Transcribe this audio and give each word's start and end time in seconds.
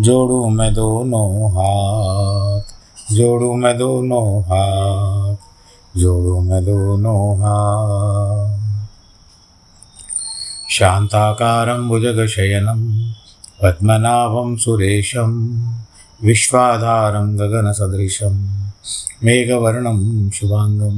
जोड़ू 0.00 0.48
मैं 0.48 0.74
दोनों 0.74 1.50
हाथ 1.50 2.62
जोड़ू 3.14 3.52
मैं 3.56 3.78
दोनों 3.78 4.42
हाथ 4.42 5.36
जोड़ू 5.98 6.40
मैं 6.40 6.64
दोनों 6.64 7.36
हाथ। 7.36 8.86
शान्ताकारं 10.70 11.88
भुजगशयनं 11.88 13.12
पद्मनाभं 13.62 14.56
सुरेशं 14.56 15.32
विश्वाधारं 16.24 17.38
गगनसदृशं 17.38 18.34
मेघवर्णं 19.24 20.30
शुभाङ्गं 20.30 20.96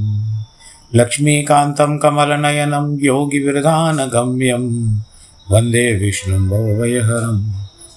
लक्ष्मीकान्तं 0.95 1.97
कमलनयनं 1.97 2.97
योगिविरधानगम्यं 3.05 4.65
वन्दे 5.51 5.85
विष्णुं 5.95 6.49
भवभयहरं 6.49 7.64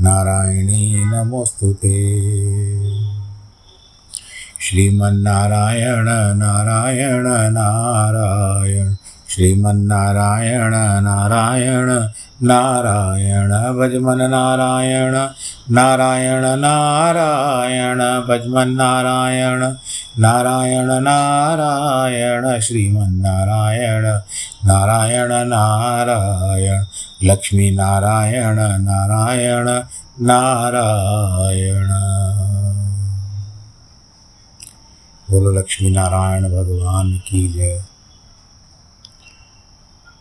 नारायणी 0.00 1.04
नमोऽस्तु 1.04 1.72
ते। 1.72 1.94
श्रीमन्नारायण 4.60 6.08
नारायण 6.38 7.26
नारायण। 7.26 8.94
श्रीमन्नारायण 9.28 10.74
नारायण 11.04 12.06
नारायण 12.42 13.50
भजमन 13.50 14.18
नारायण 14.18 15.12
नारायण 15.74 16.60
नारायण 16.60 17.98
भजमन 17.98 18.68
नारायण 18.68 19.74
नारायण 20.18 20.86
नारायण 20.86 22.60
श्रीमन्नारायण 22.60 24.04
नारायण 24.64 25.28
नारायण, 25.48 26.84
लक्ष्मी 27.22 27.70
नारायण 27.70 28.56
नारायण 28.58 29.64
नारायण। 30.26 31.88
बोलो 35.30 35.52
लक्ष्मी 35.52 35.90
नारायण 35.90 36.42
भगवान 36.42 37.12
की 37.12 37.52
जय। 37.52 37.84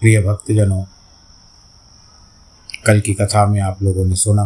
प्रिय 0.02 0.22
भक्तजनों 0.22 0.84
कल 2.86 3.00
की 3.02 3.14
कथा 3.14 3.46
में 3.46 3.60
आप 3.62 3.82
लोगों 3.84 4.06
ने 4.06 4.16
सुना 4.16 4.44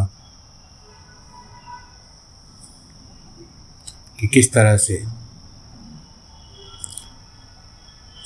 कि 4.20 4.26
किस 4.26 4.52
तरह 4.52 4.76
से 4.76 5.02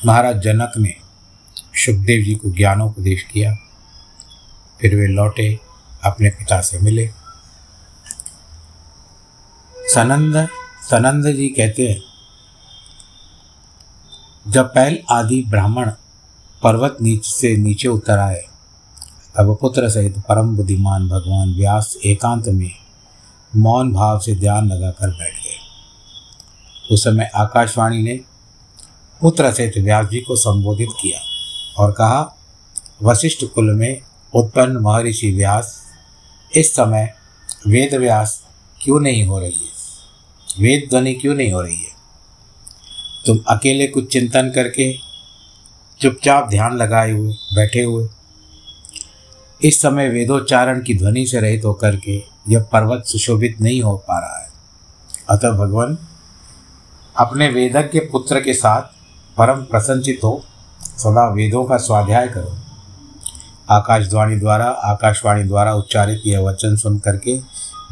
महाराज 0.06 0.40
जनक 0.42 0.72
ने 0.78 0.94
सुखदेव 1.76 2.24
जी 2.24 2.34
को 2.34 2.50
ज्ञानोपदेश 2.50 3.22
किया, 3.22 3.54
फिर 4.80 4.94
वे 4.96 5.06
लौटे, 5.06 5.48
अपने 6.04 6.30
पिता 6.30 6.60
से 6.60 6.78
मिले। 6.78 7.06
सनंद 9.76 10.46
सनंद 10.90 11.26
जी 11.36 11.48
कहते 11.48 11.88
हैं, 11.88 12.02
जब 14.52 14.74
पहल 14.74 14.98
आदि 15.10 15.42
ब्राह्मण 15.48 15.90
पर्वत 16.62 16.96
नीचे 17.02 17.30
से 17.30 17.56
नीचे 17.56 17.88
उतर 17.88 18.18
आए 18.18 18.42
तब 19.38 19.58
पुत्र 19.60 19.88
सहित 19.88 20.18
परम 20.18 20.56
बुद्धिमान 20.56 21.08
भगवान 21.08 21.54
व्यास 21.54 21.98
एकांत 22.06 22.48
में 22.48 22.70
मौन 23.56 23.92
भाव 23.92 24.18
से 24.18 24.34
ध्यान 24.36 24.68
लगाकर 24.68 25.10
बैठ 25.10 25.32
गए। 25.32 25.58
उस 26.90 27.04
समय 27.04 27.30
आकाशवाणी 27.34 28.02
ने 28.02 28.20
पुत्र 29.20 29.52
सहित 29.52 29.72
व्यास 29.78 30.06
जी 30.06 30.20
को 30.20 30.36
संबोधित 30.36 30.88
किया 31.02 31.20
और 31.82 31.92
कहा, 31.92 32.36
वशिष्ठ 33.02 33.44
कुल 33.44 33.74
में 33.74 34.00
उत्पन्न 34.34 34.76
महर्षि 34.76 35.32
व्यास, 35.32 35.82
इस 36.56 36.72
समय 36.72 37.14
वेद 37.66 37.94
व्यास 37.94 38.46
क्यों 38.82 39.00
नहीं 39.00 39.24
हो 39.24 39.38
रही 39.38 39.50
है? 39.50 39.78
वेद 40.60 40.86
ध्वनि 40.90 41.14
क्यों 41.14 41.34
नहीं 41.34 41.52
हो 41.52 41.60
रही 41.60 41.76
है? 41.76 41.92
तुम 43.26 43.38
अकेले 43.48 43.86
कुछ 43.86 44.12
चिंतन 44.12 44.52
करके 44.54 44.94
चुपचाप 46.00 46.48
ध्यान 46.48 46.76
लगाए 46.76 47.10
हुए, 47.10 47.32
बैठे 47.32 47.82
हुए 47.82 48.08
इस 49.64 49.82
समय 49.82 50.08
वेदोच्चारण 50.08 50.82
की 50.82 50.98
ध्वनि 50.98 51.26
से 51.26 51.40
रहित 51.40 51.64
होकर 51.64 51.96
के 51.96 52.24
यह 52.48 52.60
पर्वत 52.62 53.04
सुशोभित 53.04 53.60
नहीं 53.60 53.82
हो 53.82 53.96
पा 53.96 54.18
रहा 54.18 54.38
है। 54.38 54.50
अतः 55.28 55.50
भगवान, 55.50 55.98
अपने 57.16 57.48
वेदज्ञ 57.48 58.00
पुत्र 58.00 58.40
के 58.40 58.54
साथ 58.54 58.82
परम 59.36 59.62
प्रसन्नचित 59.62 60.20
हो, 60.24 60.44
सदा 60.82 61.28
वेदों 61.28 61.64
का 61.64 61.76
स्वाध्याय 61.76 62.28
करो। 62.28 62.58
आकाशवाणी 63.70 64.36
द्वारा 64.36 64.66
आकाशवाणी 64.66 65.44
द्वारा 65.44 65.74
उच्चारित 65.74 66.22
यह 66.26 66.40
वचन 66.40 66.76
सुन 66.76 66.98
करके 66.98 67.38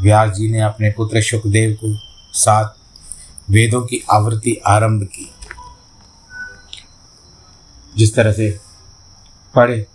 व्यास 0.00 0.30
जी 0.30 0.48
ने 0.48 0.60
अपने 0.60 0.90
पुत्र 0.90 1.22
सुखदेव 1.22 1.78
को 1.84 1.96
साथ 2.32 2.68
वेदों 3.50 3.82
की 3.82 4.04
आवृत्ति 4.10 4.60
आरंभ 4.66 5.02
की। 5.02 5.30
जिस 7.96 8.14
तरह 8.14 8.32
से 8.32 8.60
पढ़े 9.54 9.86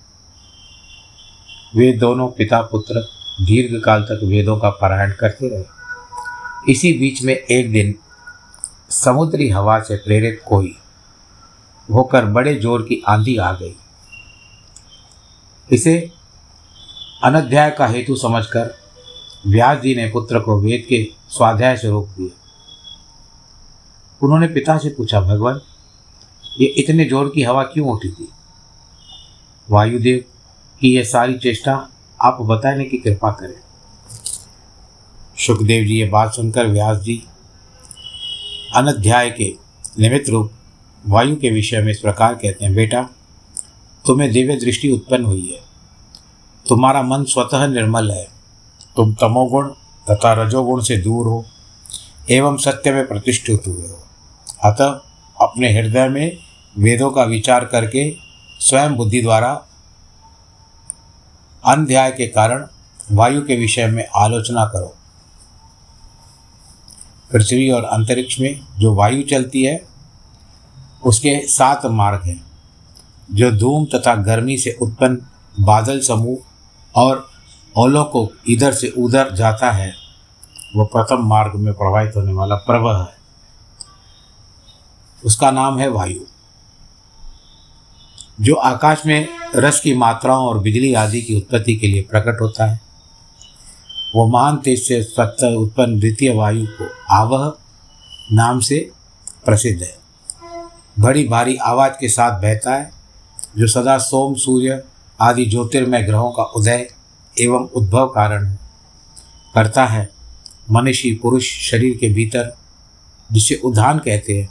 वे 1.74 1.92
दोनों 1.94 2.28
पिता 2.28 2.62
पुत्र 2.62 3.02
दीर्घ 3.42 3.84
काल 3.84 4.02
तक 4.04 4.20
वेदों 4.24 4.58
का 4.58 4.70
पारायण 4.70 5.12
करते 5.12 5.50
रहे। 5.50 6.72
इसी 6.72 6.92
बीच 6.94 7.22
में 7.24 7.34
एक 7.34 7.72
दिन 7.72 7.94
समुद्री 8.90 9.50
हवा 9.50 9.80
से 9.80 9.96
प्रेरित 9.96 10.42
कोई 10.48 10.76
होकर 11.90 12.26
बड़े 12.26 12.56
ज़ोर 12.56 12.82
की 12.82 13.02
आंधी 13.08 13.38
आ 13.38 13.52
गई। 13.52 13.76
इसे 15.70 16.12
अनध्याय 17.24 17.72
का 17.72 17.88
हेतु 17.88 18.16
समझकर 18.16 18.74
व्यास 19.48 19.82
जी 19.82 19.96
ने 19.96 20.08
पुत्र 20.10 20.40
को 20.40 20.60
वेद 20.62 20.86
के 20.90 21.04
स्वाध्याय 21.30 21.78
से 21.78 21.90
रोक 21.90 22.08
दिया। 22.08 22.38
उन्होंने 24.22 24.48
पिता 24.48 24.78
से 24.78 24.90
पूछा, 24.90 25.22
भगवान, 25.22 25.62
ये 26.60 26.68
इतने 26.68 27.06
ज़ोर 27.06 27.32
की 27.36 27.44
हवा 27.44 27.64
क्यों 27.64 27.88
उठी 27.88 28.10
थी? 28.10 28.30
वायुदेव 29.70 30.24
की 30.82 30.96
यह 30.96 31.04
सारी 31.04 31.34
चेष्टा 31.34 31.90
आप 32.22 32.42
बताने 32.42 32.86
की 32.86 32.98
कृपा 32.98 33.32
करें। 33.32 33.60
सुखदेव 35.38 35.86
जी, 35.86 36.00
ये 36.00 36.06
बात 36.06 36.34
सुनकर 36.34 36.68
व्यास 36.68 36.98
जी 36.98 37.24
अनध्याय 38.76 39.32
के 39.32 39.56
निमित्त 40.00 40.30
रूप 40.30 40.52
वायु 41.08 41.36
के 41.36 41.50
विषय 41.50 41.82
में 41.82 41.92
इस 41.92 42.00
प्रकार 42.00 42.34
कहते 42.34 42.66
हैं, 42.66 42.76
बेटा, 42.76 43.10
तुम्हें 44.08 44.32
दिव्य 44.32 44.56
दृष्टि 44.56 44.90
उत्पन्न 44.90 45.26
हुई 45.26 45.50
है। 45.52 45.60
तुम्हारा 46.70 47.02
मन 47.02 47.24
स्वतः 47.24 47.68
निर्मल 47.68 48.12
है। 48.12 48.28
तुम 48.96 49.14
तमोगुण 49.14 49.68
तथा 50.10 50.34
रजोगुण 50.34 50.82
से 50.82 50.98
दूर 50.98 51.28
हो 51.28 51.46
एवं 52.30 52.58
सत्य 52.58 52.92
में 52.92 53.08
प्रतिष्ठित 53.08 53.64
हुए 53.68 53.88
हो। 53.88 54.08
अतः 54.64 55.02
अपने 55.46 55.74
हृदय 55.74 56.10
में 56.10 56.38
वेदों 56.78 57.12
का 57.12 57.24
विचार 57.24 57.66
करके 57.66 58.16
स्वयं 58.60 58.96
बुद्धि 58.96 59.22
द्वारा 59.22 59.68
अनध्याय 61.72 62.12
के 62.12 62.28
कारण 62.28 62.68
वायु 63.12 63.42
के 63.42 63.56
विषय 63.56 63.88
में 63.88 64.08
आलोचना 64.16 64.66
करो। 64.66 64.96
पृथ्वी 67.32 67.70
और 67.72 67.84
अंतरिक्ष 67.84 68.40
में 68.40 68.60
जो 68.80 68.96
वायु 68.96 69.24
चलती 69.24 69.64
है, 69.64 69.88
उसके 71.06 71.48
सात 71.48 71.86
मार्ग 71.86 72.24
हैं, 72.24 72.44
जो 73.32 73.52
धूम 73.52 73.86
तथा 73.86 74.16
गर्मी 74.16 74.58
से 74.58 74.78
उत्पन्न 74.82 75.22
बादल 75.60 76.00
समूह 76.00 76.38
और 76.96 77.30
ओलों 77.78 78.04
को 78.06 78.30
इधर 78.50 78.74
से 78.74 78.94
उधर 78.98 79.32
जाता 79.36 79.72
है 79.72 79.94
वह 80.76 80.86
प्रथम 80.86 81.28
मार्ग 81.28 81.56
में 81.56 81.74
प्रवाहित 81.74 82.14
होने 82.16 82.34
वाला 82.34 82.56
प्रवाह 82.56 83.02
है। 83.02 83.16
उसका 85.26 85.52
नाम 85.52 85.80
है 85.80 85.88
वायु। 85.88 86.20
जो 88.42 88.56
आकाश 88.56 89.06
में 89.06 89.28
रस 89.56 89.80
की 89.80 89.96
मात्राओं 89.96 90.48
और 90.48 90.60
बिजली 90.60 90.94
आदि 90.94 91.22
की 91.22 91.36
उत्पत्ति 91.36 91.76
के 91.76 91.88
लिए 91.88 92.02
प्रकट 92.02 92.42
होता 92.42 92.66
है, 92.66 92.82
वो 94.16 94.28
महान 94.28 94.58
तेज 94.58 94.88
से 94.88 95.04
सत्य 95.04 95.56
उत्पन्न 95.56 96.00
द्वितीय 96.00 96.34
वायु 96.34 96.66
को 96.68 96.90
आवह 97.10 97.54
नाम 98.32 98.60
से 98.60 98.92
प्रसिद्ध 99.46 99.82
है। 99.82 99.98
बड़ी 101.00 101.28
भारी 101.28 101.56
आवाज़ 101.56 101.92
के 101.92 102.10
साथ 102.10 102.42
बहता 102.42 102.76
है, 102.76 102.92
जो 103.58 103.68
सदा 103.68 103.98
सोम, 103.98 104.36
सूर्य 104.36 104.84
आदि 105.22 105.46
ज्योतिर्मय 105.46 106.02
ग्रहों 106.02 106.32
का 106.32 106.44
उदय 106.44 106.88
एवं 107.40 107.70
उद्भव 107.70 108.08
कारण 108.08 108.56
करता 109.56 109.86
है। 109.86 110.10
मनुष्य, 110.72 111.20
पुरुष, 111.22 111.72
शरीर 111.72 111.98
के 111.98 112.10
भीतर, 112.10 112.58
जिसे 113.32 113.56
उद्धान 113.56 114.00
कहते 114.00 114.42
हैं, 114.42 114.50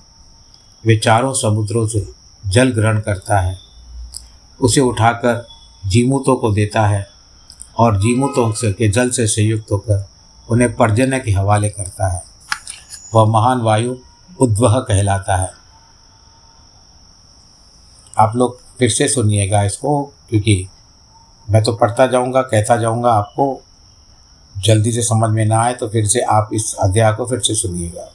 वे 0.87 0.97
चारों 0.97 1.33
समुद्रों 1.33 1.87
से 1.87 2.09
जल 2.47 2.71
ग्रहण 2.71 3.01
करता 3.01 3.41
है। 3.41 3.70
उसे 4.63 4.81
उठाकर 4.81 5.47
जीमूतों 5.87 6.37
को 6.37 6.53
देता 6.53 6.87
है 6.87 7.09
और 7.79 7.97
जीमूतों 7.97 8.53
से 8.53 8.73
के 8.73 8.89
जल 8.89 9.11
से 9.11 9.27
संयुक्त 9.27 9.73
होकर 9.73 10.09
उन्हें 10.51 10.77
पर्जन्य 10.77 11.21
के 11.21 11.31
हवाले 11.31 11.69
करता 11.69 12.09
है। 12.09 12.23
वह 13.15 13.25
महान 13.25 13.61
वायु 13.61 13.97
उद्वह 14.41 14.79
कहलाता 14.81 15.37
है। 15.37 15.51
आप 18.19 18.37
लोग 18.37 18.61
फिर 18.79 18.91
से 18.91 19.09
सुनिएगा 19.09 19.63
इसको, 19.63 20.03
क्योंकि 20.03 20.69
मैं 21.51 21.63
तो 21.63 21.73
पढ़ता 21.73 22.07
जाऊँगा, 22.07 22.43
कहता 22.43 22.77
जाऊँगा 22.77 23.13
आपको। 23.13 23.63
जल्दी 24.59 24.93
से 24.93 25.03
समझ 25.03 25.31
में 25.31 25.47
ना 25.47 25.63
आए 25.63 25.75
तो 25.75 25.89
फिर 25.89 26.07
से 26.07 26.21
आप 26.21 26.51
इस 26.53 26.75
अध्याय 26.75 27.13
को 27.13 27.27
फिर 27.27 27.41
से 27.41 27.55
सुनिएगा। 27.55 28.13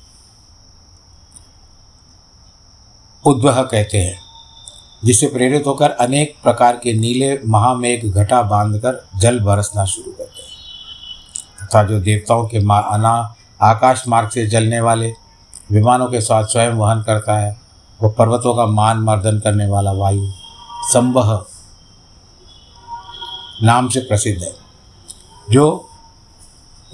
उद्वह 3.26 3.62
कहते 3.64 3.98
हैं। 3.98 4.25
जिससे 5.06 5.28
प्रेरित 5.28 5.68
होकर 5.68 5.92
अनेक 5.92 6.36
प्रकार 6.44 6.78
के 6.78 6.94
नीले 6.94 7.38
महामेघ 7.46 8.06
घटा 8.06 8.42
बांधकर 8.42 9.04
जल 9.16 9.40
बरसना 9.40 9.86
शुरू 9.86 10.12
करते 10.12 10.42
हैं 10.42 11.66
तथा 11.66 11.84
जो 11.84 12.00
देवताओं 12.00 12.48
के 12.48 12.60
मा 12.60 12.80
अना 12.80 13.14
आकाश 13.64 14.04
मार्ग 14.08 14.30
से 14.30 14.48
चलने 14.50 14.80
वाले, 14.82 15.14
विमानों 15.72 16.08
के 16.08 16.22
साथ 16.22 16.46
स्वयं 16.46 16.72
वहन 16.72 17.04
करता 17.04 17.38
है 17.40 17.56
वह 18.00 18.14
पर्वतों 18.18 18.56
का 18.56 18.66
मान 18.66 18.98
मर्दन 18.98 19.40
करने 19.40 19.68
वाला 19.68 19.92
वायु 19.92 20.32
संवह 20.92 21.46
नाम 23.64 23.88
से 23.90 24.00
प्रसिद्ध 24.00 24.42
है, 24.44 24.54
जो 25.50 25.90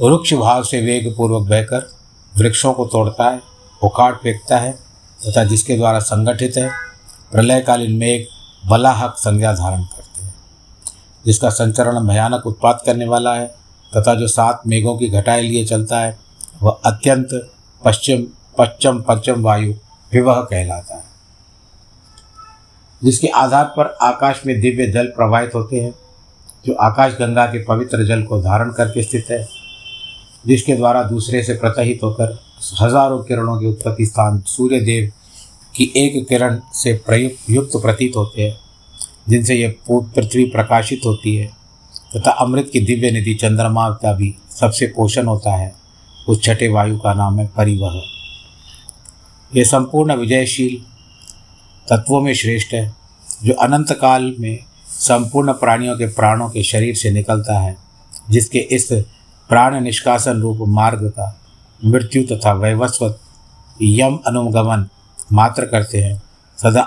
वृक्ष 0.01 0.33
भाव 0.33 0.63
से 0.63 0.81
वेग 0.81 1.15
पूर्वक 1.17 1.47
बहकर 1.47 1.89
वृक्षों 2.37 2.73
को 2.73 2.85
तोड़ता 2.85 3.29
है, 3.29 3.41
उखाड़ 3.81 4.13
फेंकता 4.15 4.57
है, 4.57 4.71
तथा 5.19 5.43
जिसके 5.43 5.77
द्वारा 5.77 5.99
संगठित 5.99 6.57
है 6.57 6.69
प्रलयकालीन 7.31 7.97
मेघ 7.97 8.25
बलाहक 8.69 9.15
संज्ञा 9.17 9.53
धारण 9.53 9.83
करते 9.83 10.23
हैं। 10.25 10.33
जिसका 11.25 11.49
संचरण 11.49 12.07
भयानक 12.07 12.47
उत्पाद 12.47 12.79
करने 12.85 13.05
वाला 13.05 13.33
है 13.35 13.47
तथा 13.97 14.15
जो 14.15 14.27
सात 14.27 14.61
मेघों 14.67 14.97
की 14.97 15.09
घटाएँ 15.09 15.41
लिए 15.41 15.65
चलता 15.65 15.99
है, 15.99 16.17
वह 16.63 16.79
अत्यंत 16.85 17.29
पश्चिम 17.85 18.27
पश्चिम 18.57 19.01
पश्चिम 19.01 19.41
वायु 19.41 19.73
विवाह 20.13 20.41
कहलाता 20.41 20.95
है। 20.95 21.03
जिसके 23.03 23.27
आधार 23.27 23.65
पर 23.65 23.97
आकाश 24.01 24.41
में 24.45 24.61
दिव्य 24.61 24.87
जल 24.87 25.07
प्रवाहित 25.07 25.55
होते 25.55 25.79
हैं, 25.79 25.93
जो 26.65 26.73
आकाश 26.73 27.13
गंगा 27.13 27.45
के 27.45 27.63
पवित्र 27.63 28.05
जल 28.05 28.23
को 28.23 28.41
धारण 28.41 28.71
करके 28.71 29.03
स्थित 29.03 29.25
है, 29.31 29.47
जिसके 30.47 30.75
द्वारा 30.75 31.03
दूसरे 31.03 31.43
से 31.43 31.53
प्रतहित 31.53 31.99
होकर 32.03 32.39
हज़ारों 32.81 33.23
किरणों 33.23 33.59
के 33.59 33.65
उत्पत्ति 33.65 34.05
स्थान 34.05 34.39
सूर्य 34.41 34.79
देव 34.79 35.11
की 35.75 35.91
एक 35.95 36.27
किरण 36.27 36.59
से 36.73 36.93
प्रयुक्त 36.93 37.49
युक्त 37.49 37.71
प्रतीत 37.75 38.13
होते 38.15 38.41
हैं, 38.41 38.57
जिनसे 39.29 39.55
यह 39.55 39.75
पृथ्वी 39.91 40.45
प्रकाशित 40.45 41.01
होती 41.05 41.35
है। 41.35 41.51
तथा 42.15 42.31
अमृत 42.31 42.69
की 42.73 42.79
दिव्य 42.79 43.11
निधि 43.11 43.33
चंद्रमा 43.33 43.89
का 43.89 44.13
भी 44.13 44.35
सबसे 44.59 44.87
पोषण 44.87 45.25
होता 45.25 45.55
है। 45.55 45.73
उस 46.27 46.43
छठे 46.43 46.67
वायु 46.67 46.97
का 46.97 47.13
नाम 47.13 47.39
है 47.39 47.47
परिवह 47.47 48.01
यह 49.55 49.63
संपूर्ण 49.63 50.15
विजयशील 50.15 50.77
तत्वों 51.89 52.21
में 52.21 52.33
श्रेष्ठ 52.33 52.73
है, 52.73 52.95
जो 53.43 53.53
अनंत 53.53 53.91
काल 53.91 54.35
में 54.39 54.59
संपूर्ण 54.87 55.53
प्राणियों 55.53 55.97
के 55.97 56.07
प्राणों 56.07 56.49
के 56.49 56.63
शरीर 56.63 56.95
से 56.95 57.11
निकलता 57.11 57.59
है, 57.59 57.75
जिसके 58.29 58.59
इस 58.59 58.87
प्राण 59.49 59.79
निष्कासन 59.81 60.41
रूप 60.41 60.57
मार्ग 60.67 61.03
का 61.09 61.39
मृत्यु 61.85 62.23
तथा 62.23 62.53
वैवस्वत 62.53 63.19
यम 63.81 64.19
अनुगमन 64.27 64.87
मात्र 65.31 65.65
करते 65.65 66.01
हैं। 66.01 66.21
सदा 66.59 66.81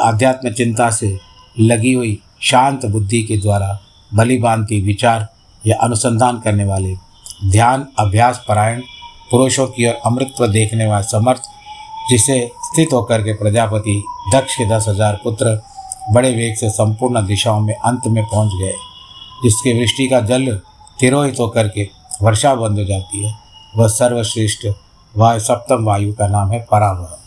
आध्यात्म 0.00 0.50
चिंता 0.50 0.90
से 0.90 1.16
लगी 1.56 1.92
हुई 1.92 2.18
शांत 2.42 2.86
बुद्धि 2.86 3.22
के 3.22 3.36
द्वारा 3.36 3.78
बलिबांति 4.10 4.80
विचार 4.80 5.26
या 5.62 5.76
अनुसंधान 5.76 6.40
करने 6.40 6.64
वाले 6.64 6.94
ध्यान, 7.44 7.86
अभ्यास, 7.98 8.44
परायण, 8.48 8.80
पुरुषों 9.30 9.66
की 9.66 9.86
ओर 9.86 9.94
अमृतत्व 10.06 10.46
देखने 10.46 10.86
वाले 10.86 11.04
समर्थ, 11.04 11.42
जिसे 12.10 12.40
स्थित 12.64 12.92
होकर 12.92 13.22
के 13.22 13.32
प्रजापति 13.34 14.02
दक्ष 14.34 14.56
के 14.56 14.68
दस 14.68 14.84
हज़ार 14.88 15.20
पुत्र 15.24 15.60
बड़े 16.12 16.30
वेग 16.30 16.54
से 16.56 16.70
संपूर्ण 16.70 17.26
दिशाओं 17.26 17.60
में 17.60 17.74
अंत 17.74 18.06
में 18.06 18.24
पहुँच 18.24 18.52
गए, 18.60 18.74
जिसके 19.42 19.78
वृष्टि 19.78 20.08
का 20.08 20.20
जल 20.22 20.46
तिरोहित 20.98 21.40
होकर 21.40 21.68
के 21.68 21.88
वर्षा 22.22 22.54
बंद 22.54 22.78
हो 22.78 22.84
जाती 22.84 23.24
है। 23.24 23.34
वह 23.76 23.88
सर्वश्रेष्ठ 23.88 24.66
वायु, 25.14 25.40
सप्तम 25.40 25.84
वायु 25.84 26.12
का 26.12 26.28
नाम 26.28 26.52
है 26.52 26.66
परावह 26.70 27.17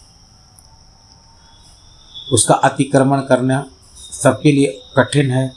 उसका 2.32 2.54
अतिक्रमण 2.54 3.20
करना 3.20 3.66
सबके 3.96 4.52
लिए 4.52 4.82
कठिन 4.98 5.32
है। 5.32 5.54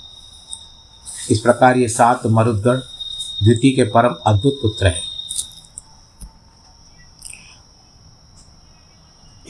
इस 1.31 1.41
प्रकार 1.41 1.77
ये 1.77 1.89
सात 1.89 2.27
मरुदगण 2.27 2.77
द्वितीय 3.45 3.77
के 3.77 3.85
परम 3.85 4.15
अद्भुत 4.27 4.59
पुत्र 4.63 4.87
हैं। 4.87 5.03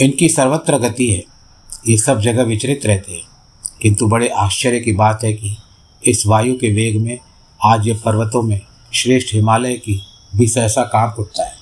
इनकी 0.00 0.28
सर्वत्र 0.28 0.78
गति 0.78 1.11
है। 1.11 1.25
ये 1.88 1.99
सब 1.99 2.21
जगह 2.21 2.43
विचरित 2.43 2.87
रहते 2.87 3.12
हैं। 3.12 3.23
किंतु 3.83 4.07
बड़े 4.07 4.28
आश्चर्य 4.28 4.81
की 4.81 4.93
बात 4.93 5.25
है 5.25 5.33
कि 5.33 5.57
इस 6.07 6.26
वायु 6.26 6.54
के 6.54 6.75
वेग 6.75 7.00
में 7.00 7.19
आज 7.64 7.88
ये 7.88 7.95
पर्वतों 7.95 8.43
में 8.43 8.61
श्रेष्ठ 8.93 9.35
हिमालय 9.35 9.75
की 9.75 10.02
भी 10.37 10.49
सहसा 10.49 10.83
काँप 10.83 11.16
उठता 11.19 11.45
है। 11.45 11.57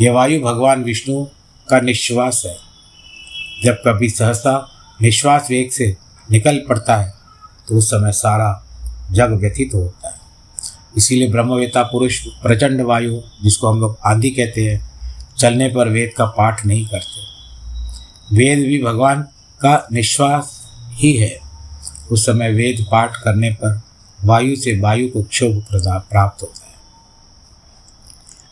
यह 0.00 0.12
वायु 0.12 0.40
भगवान 0.40 0.84
विष्णु 0.84 1.24
का 1.70 1.80
निश्वास 1.80 2.42
है। 2.46 2.73
जब 3.64 3.82
कभी 3.86 4.08
सहसा 4.08 4.54
निश्वास 5.02 5.46
वेग 5.50 5.70
से 5.70 5.96
निकल 6.30 6.62
पड़ता 6.68 6.96
है 6.96 7.12
तो 7.68 7.76
उस 7.76 7.88
समय 7.88 8.12
सारा 8.12 8.50
जग 9.12 9.32
व्यथित 9.32 9.74
होता 9.74 10.08
है। 10.08 10.20
इसीलिए 10.96 11.28
ब्रह्मवेता 11.28 11.82
पुरुष 11.82 12.20
प्रचंड 12.42 12.80
वायु, 12.80 13.20
जिसको 13.44 13.68
हम 13.68 13.80
लोग 13.80 13.98
आंधी 14.06 14.30
कहते 14.30 14.64
हैं, 14.64 14.90
चलने 15.38 15.68
पर 15.68 15.88
वेद 15.88 16.12
का 16.16 16.24
पाठ 16.26 16.66
नहीं 16.66 16.86
करते। 16.86 18.36
वेद 18.36 18.58
भी 18.58 18.82
भगवान 18.82 19.22
का 19.60 19.86
निश्वास 19.92 20.60
ही 20.92 21.12
है। 21.16 21.38
उस 22.10 22.26
समय 22.26 22.52
वेद 22.52 22.84
पाठ 22.92 23.16
करने 23.16 23.50
पर 23.50 23.80
वायु 24.24 24.56
से 24.56 24.78
वायु 24.80 25.08
को 25.08 25.22
क्षोभ 25.22 25.64
प्राप्त 25.72 26.42
होता 26.42 26.66
है। 26.66 26.72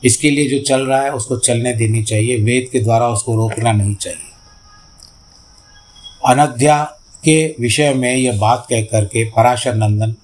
इसके 0.04 0.30
लिए 0.30 0.48
जो 0.50 0.58
चल 0.64 0.86
रहा 0.86 1.00
है, 1.00 1.12
उसको 1.12 1.36
चलने 1.36 1.74
देनी 1.74 2.02
चाहिए। 2.02 2.42
वेद 2.42 2.68
के 2.72 2.80
द्वारा 2.80 3.08
उसको 3.08 3.36
रोकना 3.36 3.72
नहीं 3.72 3.94
चाहिए। 3.94 4.31
अनध्या 6.26 6.84
के 7.24 7.56
विषय 7.60 7.94
में 7.94 8.14
यह 8.16 8.38
बात 8.38 8.66
कह 8.70 8.82
करके 8.82 9.24
पराशर 9.24 9.74
नंदन 9.74 10.14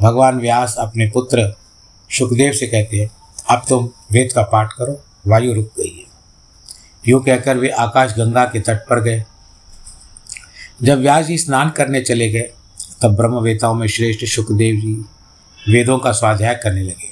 भगवान 0.00 0.38
व्यास 0.40 0.74
अपने 0.78 1.06
पुत्र 1.10 1.54
सुखदेव 2.10 2.52
से 2.52 2.66
कहते 2.66 2.96
हैं, 2.96 3.10
अब 3.50 3.62
तुम 3.68 3.88
वेद 4.12 4.32
का 4.32 4.42
पाठ 4.42 4.72
करो, 4.72 5.00
वायु 5.26 5.54
रुक 5.54 5.66
गई 5.78 5.88
है। 5.88 6.04
यूँ 7.08 7.22
कहकर 7.24 7.56
वे 7.56 7.68
आकाश 7.68 8.12
गंगा 8.12 8.44
के 8.44 8.60
तट 8.60 8.76
पर 8.76 9.00
गए। 9.00 9.24
जब 10.82 10.98
व्यास 10.98 11.26
जी 11.26 11.38
स्नान 11.38 11.70
करने 11.70 12.00
चले 12.00 12.28
गए, 12.28 12.50
तब 13.02 13.16
ब्रह्मवेताओं 13.16 13.74
में 13.74 13.86
श्रेष्ठ 13.88 14.24
सुखदेव 14.24 14.76
जी 14.76 14.94
वेदों 15.68 15.98
का 15.98 16.12
स्वाध्याय 16.12 16.54
करने 16.54 16.82
लगे। 16.82 17.08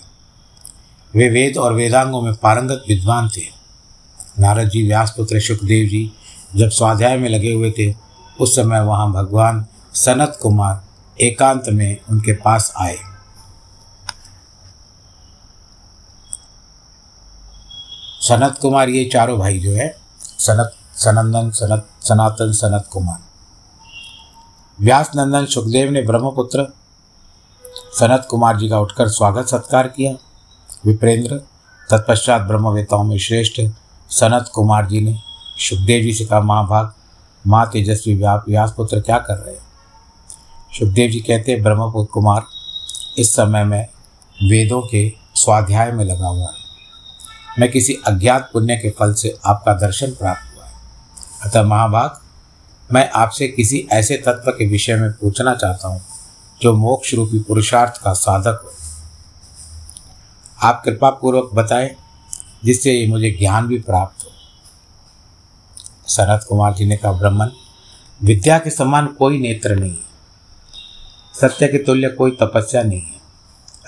वे 1.15 1.29
वेद 1.29 1.57
और 1.57 1.73
वेदांगों 1.73 2.23
में 2.23 2.35
पारंगत 2.35 2.85
विद्वान 2.89 3.29
थे। 3.29 3.43
नारद 4.39 4.69
जी 4.69 4.87
व्यासपुत्र 4.87 5.41
सुखदेव 5.41 5.87
जी 5.87 6.11
जब 6.57 6.69
स्वाध्याय 6.69 7.17
में 7.17 7.29
लगे 7.29 7.53
हुए 7.53 7.71
थे 7.71 8.08
उस 8.41 8.55
समय 8.57 8.81
वहाँ 8.81 9.13
भगवान 9.13 9.67
सनत 9.95 10.39
कुमार 10.43 10.83
एकांत 11.21 11.69
में 11.69 11.99
उनके 12.11 12.33
पास 12.33 12.73
आए। 12.77 12.97
सनत 18.21 18.59
कुमार 18.61 18.89
ये 18.89 19.05
चारों 19.05 19.39
भाई 19.39 19.59
जो 19.59 19.73
है, 19.73 19.89
सनत, 20.21 20.73
सनंदन, 20.95 21.51
सनत, 21.51 21.87
सनातन, 22.03 22.53
सनत 22.53 22.89
कुमार। 22.93 23.19
व्यास 24.81 25.11
नंदन 25.17 25.47
सुखदेव 25.47 25.91
ने 25.91 26.03
ब्रह्मपुत्र, 26.03 26.67
सनत 28.01 28.27
कुमार 28.31 28.57
जी 28.57 28.69
का 28.69 28.81
उठकर 28.81 29.09
स्वागत 29.09 29.47
सत्कार 29.47 29.89
किया। 29.89 30.13
विप्रेंद्र, 30.87 31.37
तत्पश्चात 31.91 32.43
ब्रह्मवेताओं 32.43 33.05
में 33.05 33.19
श्रेष्ठ 33.19 33.61
सनत 34.11 34.51
कुमार 34.55 34.87
जी 34.87 35.01
ने 35.01 35.19
सुखदेव 35.59 36.03
जी 36.03 36.13
से 36.13 36.25
कहा, 36.25 36.41
महाभाग 36.41 36.93
माँ 37.49 37.71
तेजस्वी 37.73 38.15
व्यासपुत्र 38.15 39.01
क्या 39.01 39.19
कर 39.19 39.35
रहे 39.35 39.55
हैं? 39.55 39.63
सुखदेव 40.79 41.11
जी 41.11 41.21
कहते 41.21 41.53
हैं, 41.53 41.63
ब्रह्मपुत्र 41.63 42.13
कुमार, 42.13 42.43
इस 43.19 43.31
समय 43.31 43.65
में 43.65 43.89
वेदों 44.43 44.83
के 44.83 45.13
स्वाध्याय 45.35 45.93
में 45.93 46.05
लगा 46.05 46.27
हुआ 46.27 46.47
है। 46.47 46.55
मैं 47.59 47.71
किसी 47.71 47.95
अज्ञात 48.07 48.51
पुण्य 48.53 48.77
के 48.77 48.91
फल 48.91 49.15
से 49.15 49.39
आपका 49.47 49.73
दर्शन 49.73 50.11
प्राप्त 50.11 50.57
हुआ 50.57 50.67
है। 50.67 50.73
अतः 51.43 51.63
महाभाग, 51.63 52.21
मैं 52.93 53.11
आपसे 53.11 53.49
किसी 53.49 53.89
ऐसे 53.93 54.17
तत्व 54.17 54.51
के 54.51 54.67
विषय 54.67 54.97
में 54.97 55.13
पूछना 55.13 55.55
चाहता 55.55 55.89
हूँ, 55.89 56.03
जो 56.63 56.77
मोक्ष 56.77 57.15
रूपी 57.15 57.39
पुरुषार्थ 57.39 58.03
का 58.03 58.13
साधक 58.13 58.61
हो। 58.65 58.71
आप 60.63 60.83
कृपा 60.85 61.11
पूर्वक 61.11 61.51
बताएँ, 61.55 61.97
जिससे 62.65 62.93
ये 62.93 63.07
मुझे 63.07 63.31
ज्ञान 63.31 63.67
भी 63.67 63.79
प्राप्त 63.79 64.18
सनत 66.09 66.47
कुमार 66.49 66.75
जी 66.75 66.85
ने 66.85 66.97
कहा, 66.97 67.13
ब्राह्मण, 67.13 67.49
विद्या 68.23 68.59
के 68.59 68.71
समान 68.71 69.07
कोई 69.07 69.41
नेत्र 69.41 69.77
नहीं 69.77 69.91
है। 69.91 70.09
सत्य 71.41 71.69
के 71.69 71.79
तुल्य 71.79 72.09
कोई 72.09 72.31
तपस्या 72.31 72.83
नहीं 72.83 73.01
है। 73.01 73.19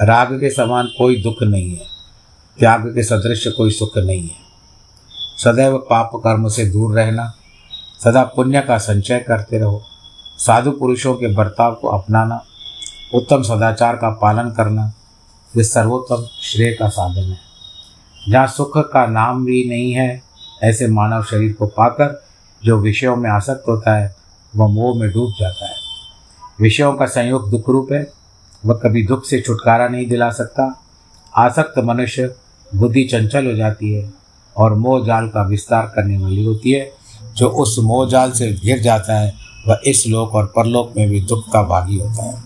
राग 0.03 0.41
के 0.41 0.51
समान 0.51 0.87
कोई 0.87 1.23
दुख 1.23 1.43
नहीं 1.43 1.71
है। 1.71 1.87
त्याग 2.59 2.95
के 2.95 3.03
सदृश 3.03 3.47
कोई 3.47 3.71
सुख 3.71 3.99
नहीं 3.99 4.23
है। 4.23 4.37
सदैव 5.39 5.79
पाप 5.79 6.11
कर्म 6.15 6.49
से 6.49 6.65
दूर 6.65 6.95
रहना, 6.95 7.35
सदा 8.05 8.23
पुण्य 8.23 8.61
का 8.61 8.79
संचय 8.79 9.19
करते 9.19 9.59
रहो। 9.59 9.83
साधु 10.39 10.71
पुरुषों 10.71 11.15
के 11.15 11.35
बर्ताव 11.35 11.75
को 11.75 11.89
अपनाना, 11.89 12.45
उत्तम 13.15 13.43
सदाचार 13.43 13.97
का 13.97 14.11
पालन 14.11 14.51
करना 14.51 14.93
ये 15.57 15.65
सर्वोत्तम 15.65 16.29
श्रेय 16.43 16.75
का 16.75 16.89
साधन 16.89 17.31
है। 17.31 17.39
जहाँ 18.29 18.47
सुख 18.47 18.73
का 18.77 19.07
नाम 19.07 19.45
भी 19.45 19.69
नहीं 19.69 19.93
है 19.93 20.30
ऐसे 20.63 20.87
मानव 20.87 21.23
शरीर 21.23 21.53
को 21.53 21.67
पाकर 21.67 22.25
जो 22.65 22.79
विषयों 22.79 23.17
में 23.17 23.31
आसक्त 23.31 23.69
होता 23.69 23.97
है, 23.97 24.17
वह 24.57 24.69
मोह 24.69 25.01
में 25.01 25.11
डूब 25.11 25.33
जाता 25.41 25.67
है। 25.67 25.75
विषयों 26.61 26.93
का 26.93 27.07
संयोग 27.07 27.51
दुख 27.51 27.69
रूप 27.69 27.93
है। 27.93 28.13
वह 28.67 28.75
कभी 28.75 29.07
दुख 29.07 29.25
से 29.25 29.41
छुटकारा 29.41 29.89
नहीं 29.89 30.07
दिला 30.07 30.31
सकता। 30.31 30.83
आसक्त 31.37 31.79
मनुष्य 31.79 32.35
बुद्धि 32.75 33.05
चंचल 33.05 33.47
हो 33.47 33.53
जाती 33.53 33.95
है 33.95 34.13
और 34.57 34.75
मोह 34.75 35.07
जाल 35.07 35.29
का 35.29 35.43
विस्तार 35.43 35.93
करने 35.95 36.19
वाली 36.19 36.45
होती 36.45 36.71
है। 36.73 36.91
जो 37.37 37.49
उस 37.49 37.77
मोह 37.79 38.09
जाल 38.09 38.31
से 38.31 38.53
घिर 38.53 38.79
जाता 38.79 39.19
है, 39.19 39.35
वह 39.69 39.81
इस 39.85 40.07
लोक 40.07 40.35
और 40.35 40.47
परलोक 40.47 40.93
में 40.97 41.11
भी 41.11 41.21
दुख 41.21 41.53
का 41.53 41.63
भागी 41.63 41.97
होता 41.97 42.23
है। 42.23 42.43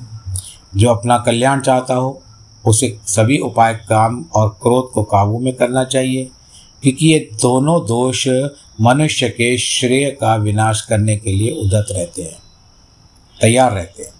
जो 0.76 0.90
अपना 0.90 1.18
कल्याण 1.18 1.61
चाहता 1.61 1.94
हो, 1.94 2.23
उसे 2.66 2.99
सभी 3.06 3.38
उपाय, 3.38 3.75
काम 3.75 4.25
और 4.35 4.49
क्रोध 4.49 4.92
को 4.92 5.02
काबू 5.02 5.38
में 5.38 5.56
करना 5.56 5.85
चाहिए। 5.85 6.30
क्योंकि 6.85 7.07
ये 7.07 7.19
दोनों 7.33 7.81
दोष 7.87 8.26
मनुष्य 8.81 9.29
के 9.29 9.57
श्रेय 9.59 10.11
का 10.11 10.35
विनाश 10.37 10.81
करने 10.81 11.17
के 11.17 11.33
लिए 11.33 11.50
उदत 11.53 11.87
रहते 11.91 12.23
हैं, 12.23 12.38
तैयार 13.41 13.73
रहते 13.73 14.03
हैं। 14.03 14.12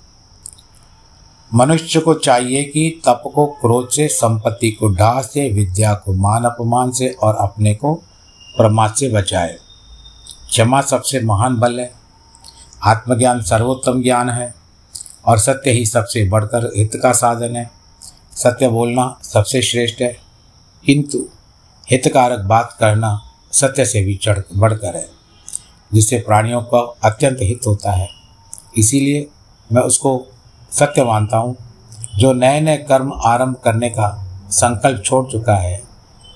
मनुष्य 1.54 2.00
को 2.00 2.14
चाहिए 2.14 2.62
कि 2.64 2.88
तप 3.06 3.23
को 3.35 3.47
क्रोध 3.47 3.88
से, 3.88 4.06
संपत्ति 4.09 4.71
को 4.71 4.88
ढा 4.88 5.21
से, 5.23 5.49
विद्या 5.50 5.92
को 5.94 6.12
मान 6.12 6.44
अपमान 6.44 6.92
से 6.92 7.09
और 7.23 7.37
अपने 7.37 7.75
को 7.75 7.94
प्रमाद 8.56 8.94
से 8.94 9.09
बचाए। 9.09 9.56
क्षमा 10.49 10.80
सबसे 10.80 11.21
महान 11.21 11.56
बल 11.56 11.78
है, 11.80 11.90
आत्मज्ञान 12.83 13.42
सर्वोत्तम 13.42 14.02
ज्ञान 14.02 14.30
है 14.30 14.52
और 15.26 15.38
सत्य 15.38 15.71
ही 15.71 15.87
सबसे 15.87 16.28
बढ़कर 16.28 16.71
हित 16.76 16.97
का 17.02 17.12
साधन 17.12 17.56
है। 17.56 17.71
सत्य 18.33 18.68
बोलना 18.68 19.18
सबसे 19.23 19.62
श्रेष्ठ 19.62 20.00
है, 20.02 20.16
किंतु 20.85 21.26
हितकारक 21.90 22.38
बात 22.38 22.76
करना 22.80 23.22
सत्य 23.52 23.84
से 23.84 24.04
भी 24.04 24.14
चढ़, 24.14 24.38
बढ़कर 24.56 24.96
है, 24.96 25.08
जिससे 25.92 26.18
प्राणियों 26.18 26.62
का 26.62 26.78
अत्यंत 27.04 27.38
हित 27.42 27.60
होता 27.66 27.92
है। 27.92 28.08
इसीलिए 28.78 29.26
मैं 29.72 29.82
उसको 29.82 30.26
सत्य 30.72 31.04
मानता 31.04 31.36
हूँ, 31.36 31.56
जो 32.16 32.32
नए 32.32 32.60
नए 32.60 32.76
कर्म 32.76 33.12
आरंभ 33.24 33.56
करने 33.64 33.90
का 33.90 34.08
संकल्प 34.50 35.02
छोड़ 35.04 35.30
चुका 35.30 35.56
है, 35.56 35.82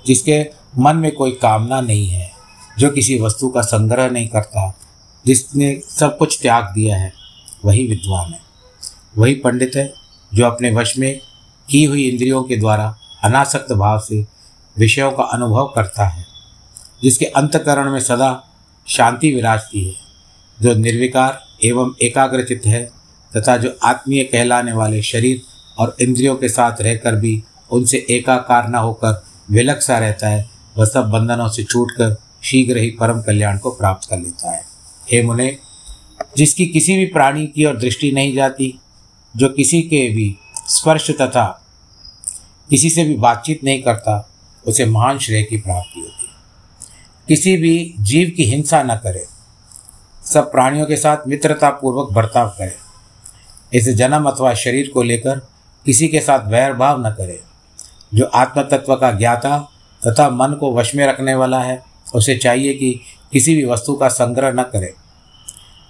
जिसके 0.06 0.46
मन 0.78 0.96
में 0.96 1.14
कोई 1.14 1.30
कामना 1.30 1.80
नहीं 1.80 2.08
है, 2.08 2.30
जो 2.78 2.90
किसी 2.90 3.20
वस्तु 3.20 3.48
का 3.48 3.60
संग्रह 3.60 4.10
नहीं 4.10 4.28
करता, 4.28 4.74
जिसने 5.26 5.80
सब 5.98 6.18
कुछ 6.18 6.42
त्याग 6.42 6.64
दिया 6.64 6.96
है, 6.96 7.12
वही 7.64 7.88
विद्वान 7.88 8.32
है। 8.32 8.40
वही 9.18 9.34
पंडित 9.34 9.72
है, 9.76 9.92
जो 10.34 10.44
अपने 10.46 10.70
वश 10.70 10.98
में 10.98 11.20
की 11.70 11.84
हुई 11.84 12.08
इंद्रियों 12.08 12.44
के 12.44 12.56
द्वारा 12.56 12.96
अनासक्त 13.24 13.72
भाव 13.72 13.98
से 13.98 14.37
विषयों 14.78 15.12
का 15.12 15.22
अनुभव 15.22 15.72
करता 15.74 16.08
है, 16.08 16.26
जिसके 17.02 17.24
अंतकरण 17.24 17.90
में 17.90 18.00
सदा 18.00 18.44
शांति 18.88 19.32
विराजती 19.32 19.88
है। 19.88 19.94
जो 20.62 20.74
निर्विकार 20.74 21.40
एवं 21.64 21.94
एकाग्रचित 22.02 22.62
है, 22.66 22.90
तथा 23.36 23.56
जो 23.56 23.78
आत्मीय 23.84 24.24
कहलाने 24.24 24.72
वाले 24.72 25.02
शरीर 25.02 25.42
और 25.78 25.96
इंद्रियों 26.00 26.36
के 26.36 26.48
साथ 26.48 26.80
रहकर 26.80 27.14
भी 27.14 27.42
उनसे 27.70 28.06
एकाकार 28.10 28.68
न 28.68 28.74
होकर 28.74 29.24
विलक 29.50 29.80
सा 29.80 29.98
रहता 29.98 30.28
है, 30.28 30.50
वह 30.76 30.84
सब 30.84 31.10
बंधनों 31.10 31.48
से 31.48 31.64
छूटकर 31.64 32.16
शीघ्र 32.42 32.76
ही 32.76 32.90
परम 32.90 33.22
कल्याण 33.22 33.58
को 33.58 33.70
प्राप्त 33.70 34.08
कर 34.10 34.18
लेता 34.18 34.50
है। 34.50 34.64
हे 35.12 35.22
मुने, 35.22 35.58
जिसकी 36.36 36.66
किसी 36.66 36.96
भी 36.96 37.06
प्राणी 37.06 37.46
की 37.46 37.64
ओर 37.64 37.76
दृष्टि 37.76 38.12
नहीं 38.12 38.34
जाती, 38.34 38.80
जो 39.36 39.48
किसी 39.48 39.82
के 39.82 40.08
भी 40.08 40.38
स्पर्श 40.68 41.10
तथा 41.10 41.64
किसी 42.70 42.90
से 42.90 43.04
भी 43.04 43.14
बातचीत 43.14 43.64
नहीं 43.64 43.82
करता 43.82 44.27
उसे 44.68 44.86
महान 44.86 45.18
श्रेय 45.18 45.42
की 45.42 45.56
प्राप्ति 45.56 46.00
होती 46.00 46.26
है। 46.26 46.32
किसी 47.28 47.56
भी 47.56 47.94
जीव 48.00 48.32
की 48.36 48.44
हिंसा 48.44 48.82
न 48.82 48.96
करे। 48.96 49.26
सब 50.24 50.52
प्राणियों 50.52 50.86
के 50.86 50.96
साथ 50.96 51.16
मित्रता 51.28 51.70
पूर्वक 51.70 52.12
बर्ताव 52.12 52.48
करे। 52.48 52.76
इस 53.72 53.88
जन्म 53.88 54.30
अथवा 54.30 54.54
शरीर 54.54 54.90
को 54.94 55.02
लेकर 55.02 55.38
किसी 55.86 56.08
के 56.08 56.20
साथ 56.20 56.48
वैर 56.48 56.72
भाव 56.72 57.06
न 57.06 57.10
करे। 57.10 57.40
जो 58.14 58.24
आत्म 58.24 58.62
तत्व 58.62 58.96
का 58.96 59.12
ज्ञाता 59.12 59.70
तथा 60.06 60.30
मन 60.30 60.52
को 60.52 60.74
वश 60.74 60.94
में 60.94 61.06
रखने 61.06 61.34
वाला 61.34 61.60
है, 61.60 61.82
उसे 62.14 62.36
चाहिए 62.36 62.74
कि 62.74 63.00
किसी 63.32 63.54
भी 63.54 63.64
वस्तु 63.64 63.94
का 63.94 64.08
संग्रह 64.08 64.52
न 64.52 64.62
करे। 64.62 64.94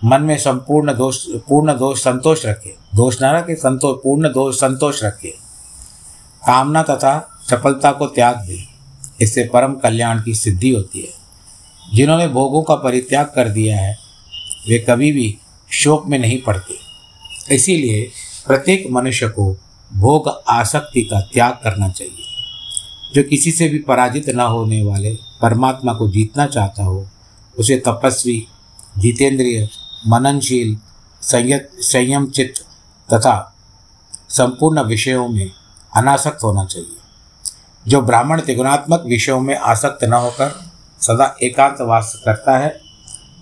मन 0.04 0.22
में 0.22 0.38
संपूर्ण 0.38 0.94
दोष, 0.94 1.26
पूर्ण 1.28 1.78
दोष 1.78 2.00
संतोष 2.00 2.46
रखे। 2.46 2.74
दोष 2.94 3.22
न 3.22 3.24
रखे 3.24 3.54
संतोष 3.54 3.96
पूर्ण 4.04 4.32
दोष 4.32 4.56
संतोष 4.56 5.04
रखे। 5.04 5.30
कामना 6.46 6.82
तथा 6.82 7.40
चपलता 7.48 7.92
को 7.92 8.06
त्याग 8.06 8.36
दे। 8.36 8.67
इससे 9.20 9.44
परम 9.44 9.74
कल्याण 9.74 10.22
की 10.22 10.34
सिद्धि 10.34 10.70
होती 10.70 11.00
है। 11.00 11.18
जिन्होंने 11.94 12.28
भोगों 12.28 12.62
का 12.62 12.74
परित्याग 12.74 13.26
कर 13.26 13.48
दिया 13.48 13.78
है, 13.80 13.98
वे 14.68 14.78
कभी 14.78 15.12
भी 15.12 15.38
शोक 15.72 16.06
में 16.06 16.18
नहीं 16.18 16.42
पड़ते। 16.42 16.74
इसीलिए 17.54 18.10
प्रत्येक 18.46 18.88
मनुष्य 18.90 19.28
को 19.28 19.56
भोग 19.96 20.28
आसक्ति 20.48 21.02
का 21.02 21.20
त्याग 21.20 21.52
करना 21.52 21.88
चाहिए। 21.88 22.24
जो 23.14 23.22
किसी 23.22 23.52
से 23.52 23.68
भी 23.68 23.78
पराजित 23.78 24.28
न 24.28 24.40
होने 24.40 24.82
वाले 24.82 25.18
परमात्मा 25.42 25.92
को 25.92 26.08
जीतना 26.08 26.46
चाहता 26.46 26.84
हो, 26.84 27.08
उसे 27.58 27.82
तपस्वी, 27.86 28.46
जितेंद्रिय, 28.98 29.68
मननशील, 30.08 30.76
संयत 31.22 31.70
संयम 31.74 32.30
चित्त 32.30 32.60
तथा 33.14 33.56
संपूर्ण 34.28 34.82
विषयों 34.82 35.28
में 35.28 35.50
अनासक्त 35.96 36.38
होना 36.44 36.64
चाहिए। 36.64 36.97
जो 37.86 38.00
ब्राह्मण 38.00 38.40
त्रिगुणात्मक 38.40 39.02
विषयों 39.06 39.40
में 39.40 39.56
आसक्त 39.56 40.04
न 40.04 40.12
होकर 40.12 40.64
सदा 41.00 41.36
एकांत 41.42 41.76
वास 41.80 42.22
करता 42.24 42.58
है, 42.58 42.80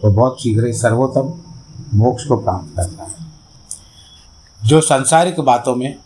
वो 0.04 0.10
बहुत 0.10 0.42
शीघ्र 0.42 0.66
ही 0.66 0.72
सर्वोत्तम 0.72 1.42
मोक्ष 1.94 2.26
को 2.26 2.36
प्राप्त 2.36 2.76
करता 2.76 3.04
है। 3.04 3.14
जो 4.64 4.80
सांसारिक 4.80 5.40
बातों 5.40 5.74
में 5.74 5.96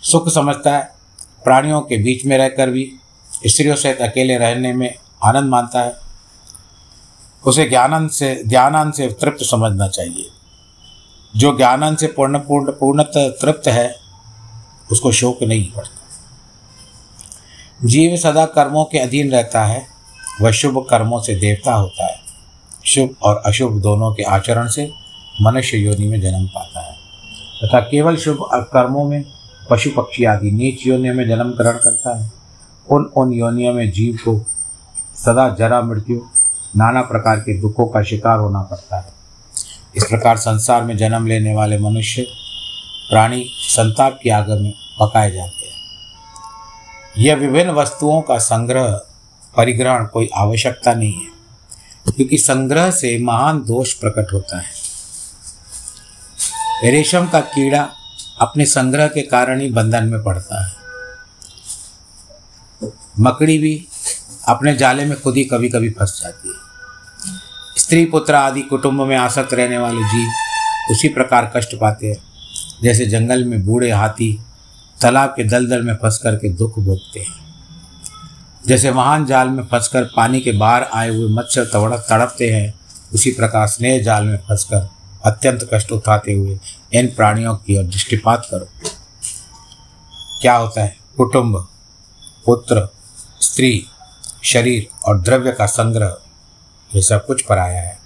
सुख 0.00 0.28
समझता 0.28 0.76
है, 0.76 0.94
प्राणियों 1.44 1.80
के 1.80 1.96
बीच 1.96 2.26
में 2.26 2.38
रहकर 2.38 2.70
भी, 2.70 2.92
स्त्रियों 3.46 3.76
सहित 3.76 4.00
अकेले 4.00 4.38
रहने 4.38 4.72
में 4.72 4.94
आनंद 5.24 5.50
मानता 5.50 5.80
है, 5.80 5.96
उसे 7.46 7.68
ज्ञानंद 7.68 8.10
से 8.10 8.42
ज्ञानानंद 8.46 8.94
से 8.94 9.08
तृप्त 9.08 9.44
समझना 9.44 9.88
चाहिए। 9.88 10.30
जो 11.36 11.56
ज्ञानानंद 11.56 11.98
से 11.98 12.06
पूर्ण 12.06 12.38
पूर्ण, 12.38 12.72
पूर्णतः 12.72 13.28
तृप्त 13.28 13.68
है, 13.68 13.96
उसको 14.92 15.12
शोक 15.12 15.42
नहीं 15.42 15.72
पड़ता। 15.72 16.01
जीव 17.84 18.16
सदा 18.16 18.46
कर्मों 18.46 18.84
के 18.84 18.98
अधीन 18.98 19.32
रहता 19.32 19.64
है, 19.64 19.86
वह 20.40 20.50
शुभ 20.50 20.86
कर्मों 20.90 21.20
से 21.20 21.34
देवता 21.34 21.74
होता 21.74 22.06
है। 22.06 22.16
शुभ 22.84 23.16
और 23.22 23.42
अशुभ 23.46 23.80
दोनों 23.82 24.14
के 24.14 24.22
आचरण 24.22 24.68
से 24.68 24.92
मनुष्य 25.42 25.76
योनि 25.76 26.08
में 26.08 26.20
जन्म 26.20 26.46
पाता 26.46 26.80
है। 26.80 26.92
तथा 27.64 27.80
केवल 27.80 28.16
शुभ 28.16 28.38
कर्मों 28.54 29.04
में 29.04 29.24
पशु 29.70 29.90
पक्षी 29.96 30.24
आदि 30.24 30.50
नीच 30.50 30.86
योनियों 30.86 31.14
में 31.14 31.28
जन्म 31.28 31.50
ग्रहण 31.50 31.72
करता 31.72 32.24
है। 32.24 32.32
उन 32.90 33.04
उन 33.04 33.32
योनियों 33.32 33.74
में 33.74 33.90
जीव 33.90 34.16
को 34.16 34.46
सदा 35.16 35.48
जरा 35.48 35.80
मृत्यु, 35.80 36.20
नाना 36.76 37.02
प्रकार 37.02 37.36
के 37.36 37.60
दुखों 37.60 37.86
का 37.86 38.02
शिकार 38.02 38.38
होना 38.38 38.62
पड़ता 38.62 38.96
है। 38.96 39.12
इस 39.96 40.04
प्रकार 40.04 40.36
संसार 40.36 40.82
में 40.82 40.96
जन्म 40.96 41.26
लेने 41.26 41.54
वाले 41.54 41.78
मनुष्य 41.78 42.22
प्राणी 43.10 43.44
संताप 43.48 44.18
की 44.22 44.28
आग 44.28 44.50
में 44.50 44.72
पकाए 45.00 45.30
जाते 45.30 45.56
हैं। 45.56 45.61
यह 47.18 47.34
विभिन्न 47.34 47.70
वस्तुओं 47.70 48.20
का 48.22 48.38
संग्रह, 48.38 48.88
परिग्रहण 49.56 50.06
कोई 50.06 50.28
आवश्यकता 50.34 50.92
नहीं 50.94 51.12
है, 51.12 51.30
क्योंकि 52.06 52.38
संग्रह 52.38 52.90
से 52.90 53.18
महान 53.18 53.58
दोष 53.62 53.92
प्रकट 53.92 54.32
होता 54.32 54.58
है। 54.58 54.80
रेशम 56.84 57.26
का 57.26 57.40
कीड़ा 57.40 57.88
अपने 58.40 58.66
संग्रह 58.66 59.06
के 59.06 59.22
कारण 59.22 59.60
ही 59.60 59.70
बंधन 59.70 60.04
में 60.04 60.22
पड़ता 60.22 60.64
है। 60.66 60.72
मकड़ी 63.20 63.58
भी 63.58 63.86
अपने 64.48 64.74
जाले 64.76 65.04
में 65.04 65.20
खुद 65.20 65.36
ही 65.36 65.44
कभी 65.44 65.68
कभी 65.68 65.90
फंस 65.90 66.20
जाती 66.22 66.48
है। 66.48 66.54
स्त्री, 67.78 68.04
पुत्र 68.04 68.34
आदि 68.34 68.60
कुटुंब 68.60 69.02
में 69.02 69.16
आसक्त 69.16 69.54
रहने 69.54 69.78
वाले 69.78 70.02
जीव 70.04 70.28
उसी 70.90 71.08
प्रकार 71.08 71.52
कष्ट 71.56 71.74
पाते 71.74 72.06
हैं, 72.06 72.16
जैसे 72.82 73.06
जंगल 73.06 73.44
में 73.44 73.64
बूढ़े 73.66 73.90
हाथी 73.90 74.38
तालाब 75.02 75.30
के 75.30 75.44
दलदल 75.44 75.82
में 75.82 75.94
फंस 75.94 76.18
कर 76.18 76.36
के 76.36 76.48
दुख 76.48 76.78
भोगते 76.78 77.20
हैं। 77.20 77.42
जैसे 78.66 78.92
महान 78.92 79.26
जाल 79.26 79.48
में 79.48 79.64
फंसकर 79.64 80.04
पानी 80.04 80.40
के 80.40 80.52
बाहर 80.52 80.82
आए 80.82 81.08
हुए 81.08 81.28
मच्छर 81.28 81.64
तड़प 81.64 82.06
तड़पते 82.08 82.50
हैं, 82.50 82.74
उसी 83.14 83.30
प्रकार 83.30 83.66
स्नेह 83.66 84.02
जाल 84.02 84.24
में 84.24 84.36
फंसकर 84.36 84.88
अत्यंत 85.24 85.70
कष्ट 85.74 85.92
उठाते 85.92 86.32
हुए 86.32 86.58
इन 86.92 87.06
प्राणियों 87.06 87.56
की 87.56 87.78
ओर 87.78 87.84
दृष्टिपात 87.84 88.48
करो। 88.50 88.68
क्या 90.40 90.56
होता 90.56 90.82
है? 90.82 90.96
कुटुंब, 91.16 91.68
पुत्र, 92.46 92.88
स्त्री, 93.40 93.86
शरीर 94.44 94.88
और 95.04 95.20
द्रव्य 95.20 95.52
का 95.52 95.66
संग्रह, 95.66 96.16
ये 96.94 97.02
सब 97.02 97.26
कुछ 97.26 97.42
पर 97.42 97.58
आया 97.58 97.82
है। 97.82 97.98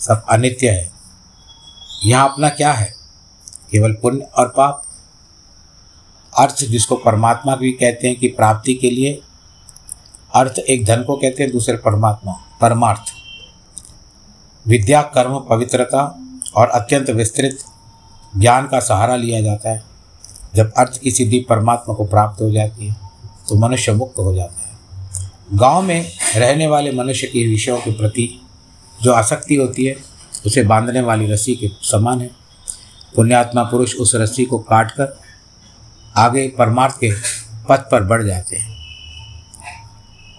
सब 0.00 0.24
अनित्य 0.30 0.70
है। 0.70 0.90
यहाँ 2.04 2.32
अपना 2.32 2.48
क्या 2.48 2.72
है? 2.72 2.94
केवल 3.70 3.92
पुण्य 3.92 4.28
और 4.36 4.54
पाप। 4.56 4.81
अर्थ 6.42 6.64
जिसको 6.64 6.96
परमात्मा 6.96 7.56
भी 7.56 7.72
कहते 7.72 8.08
हैं 8.08 8.16
कि 8.16 8.28
प्राप्ति 8.28 8.74
के 8.74 8.90
लिए, 8.90 9.20
अर्थ 10.34 10.58
एक 10.58 10.84
धन 10.84 11.02
को 11.02 11.16
कहते 11.16 11.42
हैं, 11.42 11.52
दूसरे 11.52 11.76
परमात्मा, 11.76 12.32
परमार्थ। 12.60 13.12
विद्या, 14.66 15.02
कर्म, 15.02 15.38
पवित्रता 15.40 16.02
और 16.56 16.68
अत्यंत 16.68 17.10
विस्तृत 17.10 17.58
ज्ञान 18.36 18.66
का 18.66 18.80
सहारा 18.80 19.16
लिया 19.16 19.40
जाता 19.40 19.70
है। 19.70 19.82
जब 20.54 20.72
अर्थ 20.76 21.00
की 21.00 21.10
सिद्धि 21.10 21.40
परमात्मा 21.48 21.94
को 21.94 22.04
प्राप्त 22.04 22.42
हो 22.42 22.50
जाती 22.50 22.86
है 22.86 22.96
तो 23.48 23.54
मनुष्य 23.54 23.92
मुक्त 23.92 24.18
हो 24.18 24.34
जाता 24.34 24.60
है। 24.60 25.30
गाँव 25.54 25.82
में 25.82 26.10
रहने 26.36 26.66
वाले 26.66 26.92
मनुष्य 26.92 27.26
के 27.26 27.46
विषयों 27.46 27.78
के 27.78 27.90
प्रति 27.90 28.28
जो 29.02 29.12
आसक्ति 29.12 29.54
होती 29.54 29.84
है, 29.84 29.96
उसे 30.46 30.62
बांधने 30.62 31.00
वाली 31.00 31.26
रस्सी 31.26 31.54
के 31.54 31.68
समान 31.82 32.20
है। 32.20 32.30
पुण्यात्मा 33.16 33.62
पुरुष 33.62 33.94
उस 33.96 34.14
रस्सी 34.14 34.44
को 34.44 34.58
काट 34.58 34.90
कर 34.90 35.21
आगे 36.16 36.48
परमार्थ 36.48 36.96
के 36.96 37.12
पथ 37.68 37.78
पर 37.78 38.02
बढ़ 38.02 38.22
जाते 38.22 38.56
हैं। 38.56 38.72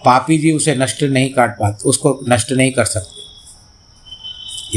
पापी 0.04 0.38
जी 0.38 0.52
उसे 0.52 0.74
नष्ट 0.74 1.02
नहीं 1.02 1.30
काट 1.30 1.50
पाते, 1.50 1.88
उसको 1.88 2.20
नष्ट 2.28 2.52
नहीं 2.52 2.72
कर 2.72 2.84
सकते। 2.84 3.24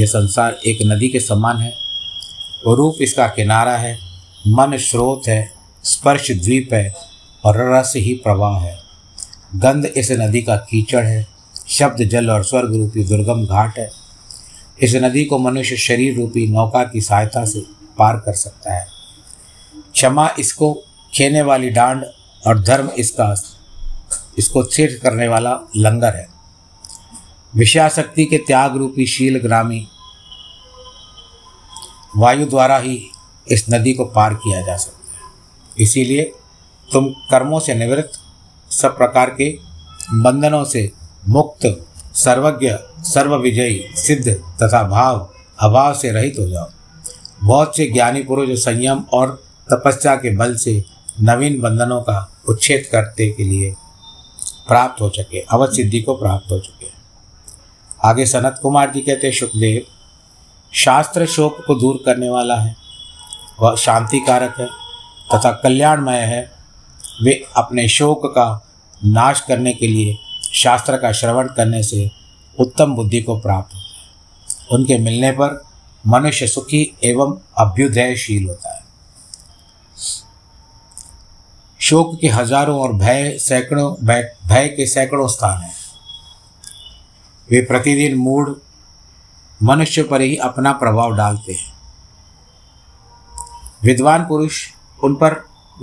यह 0.01 0.07
संसार 0.07 0.57
एक 0.65 0.77
नदी 0.81 1.09
के 1.09 1.19
समान 1.19 1.57
है 1.57 1.87
रूप 2.67 2.95
इसका 3.01 3.27
किनारा 3.27 3.77
है, 3.77 3.97
मन 4.47 4.77
स्रोत 4.77 5.27
है, 5.27 5.51
स्पर्श 5.83 6.31
द्वीप 6.31 6.69
है 6.73 6.95
और 7.45 7.73
रस 7.73 7.93
ही 7.95 8.13
प्रवाह 8.13 8.59
है। 8.59 8.79
गंध 9.55 9.85
इस 9.85 10.11
नदी 10.11 10.41
का 10.41 10.55
कीचड़ 10.55 11.05
है, 11.05 11.27
शब्द 11.67 12.03
जल 12.03 12.31
और 12.31 12.43
स्वर्ग 12.43 12.75
रूपी 12.75 13.03
दुर्गम 13.03 13.45
घाट 13.45 13.79
है। 13.79 13.91
इस 14.81 14.95
नदी 14.95 15.25
को 15.25 15.37
मनुष्य 15.37 15.77
शरीर 15.77 16.15
रूपी 16.15 16.47
नौका 16.47 16.83
की 16.83 17.01
सहायता 17.01 17.45
से 17.45 17.59
पार 17.97 18.17
कर 18.17 18.33
सकता 18.33 18.73
है। 18.73 18.87
क्षमा 19.93 20.29
इसको 20.39 20.83
खेने 21.17 21.41
वाली 21.41 21.69
डांड 21.69 22.03
और 22.47 22.59
धर्म 22.59 22.89
इसका, 22.89 23.33
इसको 24.37 24.63
स्थिर 24.63 24.99
करने 25.03 25.27
वाला 25.27 25.59
लंगर 25.77 26.15
है। 26.15 26.27
विषयाशक्ति 27.55 28.25
के 28.25 28.37
त्याग 28.37 28.75
रूपी 28.77 29.05
शील 29.05 29.39
ग्रामी 29.39 29.87
वायु 32.17 32.45
द्वारा 32.45 32.77
ही 32.77 32.99
इस 33.47 33.65
नदी 33.69 33.93
को 33.93 34.05
पार 34.05 34.33
किया 34.33 34.61
जा 34.61 34.75
सकता 34.77 35.15
है। 35.15 35.83
इसीलिए 35.83 36.23
तुम 36.91 37.07
कर्मों 37.31 37.59
से 37.59 37.75
निवृत्त, 37.75 38.19
सब 38.71 38.97
प्रकार 38.97 39.29
के 39.29 39.49
बंधनों 40.13 40.63
से 40.63 40.91
मुक्त, 41.29 41.65
सर्वज्ञ, 42.15 42.69
सर्वविजयी, 43.03 43.83
सिद्ध 43.95 44.27
तथा 44.63 44.83
भाव, 44.83 45.29
अभाव 45.59 45.93
से 45.93 46.11
रहित 46.11 46.35
हो 46.39 46.47
जाओ। 46.47 46.69
बहुत 47.43 47.77
से 47.77 47.91
ज्ञानी 47.91 48.23
पुरुष 48.23 48.59
संयम 48.59 49.03
और 49.13 49.43
तपस्या 49.71 50.15
के 50.15 50.35
बल 50.35 50.55
से 50.55 50.83
नवीन 51.21 51.59
बंधनों 51.61 52.01
का 52.01 52.17
उच्छेद 52.49 52.87
करते 52.91 53.29
के 53.31 53.43
लिए 53.43 53.73
प्राप्त 54.67 55.01
हो 55.01 55.09
चुके 55.09 55.39
अवध 55.51 55.71
सिद्धि 55.71 56.01
को 56.01 56.15
प्राप्त 56.15 56.51
हो 56.51 56.59
चुके 56.59 56.85
आगे 58.07 58.25
सनत 58.25 58.59
कुमार 58.61 58.91
जी 58.91 59.01
कहते 59.01 59.31
सुखदेव 59.31 59.81
शास्त्र 60.73 61.25
शोक 61.25 61.57
को 61.67 61.75
दूर 61.75 62.01
करने 62.05 62.29
वाला 62.29 62.55
है, 62.55 62.75
वह 63.59 63.75
शांति 63.75 64.19
कारक 64.19 64.59
है 64.59 64.67
तथा 65.33 65.51
कल्याणमय 65.53 66.19
है। 66.19 66.41
वे 67.23 67.33
अपने 67.57 67.87
शोक 67.87 68.25
का 68.25 68.47
नाश 69.01 69.41
करने 69.41 69.73
के 69.73 69.87
लिए 69.87 70.17
शास्त्र 70.53 70.97
का 70.97 71.11
श्रवण 71.11 71.47
करने 71.47 71.83
से 71.83 72.09
उत्तम 72.59 72.95
बुद्धि 72.95 73.21
को 73.21 73.39
प्राप्त 73.39 73.75
होता 73.75 73.97
है। 73.97 74.67
उनके 74.71 74.97
मिलने 74.97 75.31
पर 75.31 75.61
मनुष्य 76.07 76.47
सुखी 76.47 76.81
एवं 77.03 77.37
अभ्युदयशील 77.57 78.47
होता 78.47 78.75
है। 78.75 78.85
शोक 81.89 82.17
के 82.21 82.27
हज़ारों 82.27 82.79
और 82.79 82.93
भय 82.93 83.37
सैकड़ों, 83.39 83.91
भय 84.47 84.67
के 84.67 84.85
सैकड़ों 84.85 85.27
स्थान 85.27 85.61
हैं। 85.61 85.73
वे 87.49 87.61
प्रतिदिन 87.61 88.15
मूड 88.15 88.55
मनुष्य 89.63 90.03
पर 90.03 90.21
ही 90.21 90.35
अपना 90.35 90.71
प्रभाव 90.71 91.15
डालते 91.15 91.53
हैं। 91.53 91.73
विद्वान 93.83 94.23
पुरुष 94.23 94.59
उन 95.03 95.15
पर, 95.15 95.33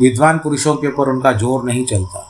विद्वान 0.00 0.38
पुरुषों 0.38 0.74
के 0.76 0.88
ऊपर 0.88 1.08
उनका 1.08 1.32
ज़ोर 1.32 1.64
नहीं 1.64 1.84
चलता। 1.86 2.26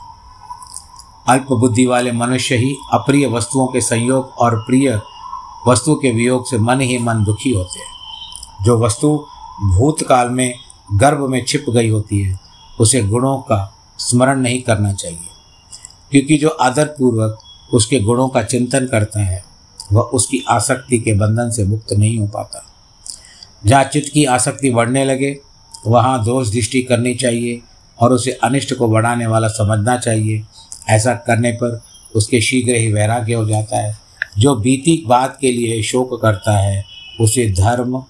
अल्प 1.29 1.51
बुद्धि 1.51 1.85
वाले 1.85 2.11
मनुष्य 2.11 2.55
ही 2.55 2.75
अप्रिय 2.93 3.27
वस्तुओं 3.27 3.67
के 3.67 3.81
संयोग 3.81 4.33
और 4.39 4.55
प्रिय 4.59 5.01
वस्तु 5.67 5.95
के 5.95 6.11
वियोग 6.11 6.49
से 6.49 6.57
मन 6.57 6.81
ही 6.81 6.97
मन 6.97 7.23
दुखी 7.23 7.53
होते 7.53 7.79
हैं। 7.79 8.63
जो 8.63 8.77
वस्तु 8.79 9.15
भूतकाल 9.63 10.29
में, 10.29 10.53
गर्भ 10.93 11.27
में 11.29 11.43
छिप 11.45 11.65
गई 11.69 11.89
होती 11.89 12.21
है 12.21 12.44
उसे 12.79 13.01
गुणों 13.01 13.37
का 13.37 13.73
स्मरण 13.99 14.39
नहीं 14.39 14.61
करना 14.61 14.93
चाहिए। 14.93 15.19
क्योंकि 16.11 16.37
जो 16.37 16.49
आदरपूर्वक 16.49 17.39
उसके 17.73 17.99
गुणों 17.99 18.29
का 18.29 18.43
चिंतन 18.43 18.87
करता 18.87 19.19
है, 19.19 19.43
वह 19.93 20.01
उसकी 20.01 20.43
आसक्ति 20.49 20.99
के 20.99 21.13
बंधन 21.13 21.49
से 21.49 21.63
मुक्त 21.63 21.93
नहीं 21.93 22.17
हो 22.17 22.27
पाता। 22.27 22.65
जहाँ 23.65 23.83
चित्त 23.83 24.11
की 24.13 24.25
आसक्ति 24.25 24.69
बढ़ने 24.69 25.05
लगे, 25.05 25.39
वहाँ 25.87 26.25
दोष 26.25 26.49
दृष्टि 26.49 26.83
करनी 26.83 27.15
चाहिए 27.15 27.61
और 27.99 28.13
उसे 28.13 28.31
अनिष्ट 28.31 28.73
को 28.75 28.87
बढ़ाने 28.87 29.27
वाला 29.27 29.47
समझना 29.47 29.97
चाहिए। 29.97 30.43
ऐसा 30.89 31.13
करने 31.13 31.51
पर 31.51 31.81
उसके 32.15 32.41
शीघ्र 32.41 32.73
ही 32.73 32.93
वैराग्य 32.93 33.33
हो 33.33 33.49
जाता 33.49 33.77
है। 33.77 33.97
जो 34.37 34.55
बीती 34.55 35.03
बात 35.07 35.37
के 35.41 35.51
लिए 35.51 35.83
शोक 35.83 36.21
करता 36.21 36.57
है, 36.57 36.85
उसे 37.21 37.49
धर्म, 37.49 38.03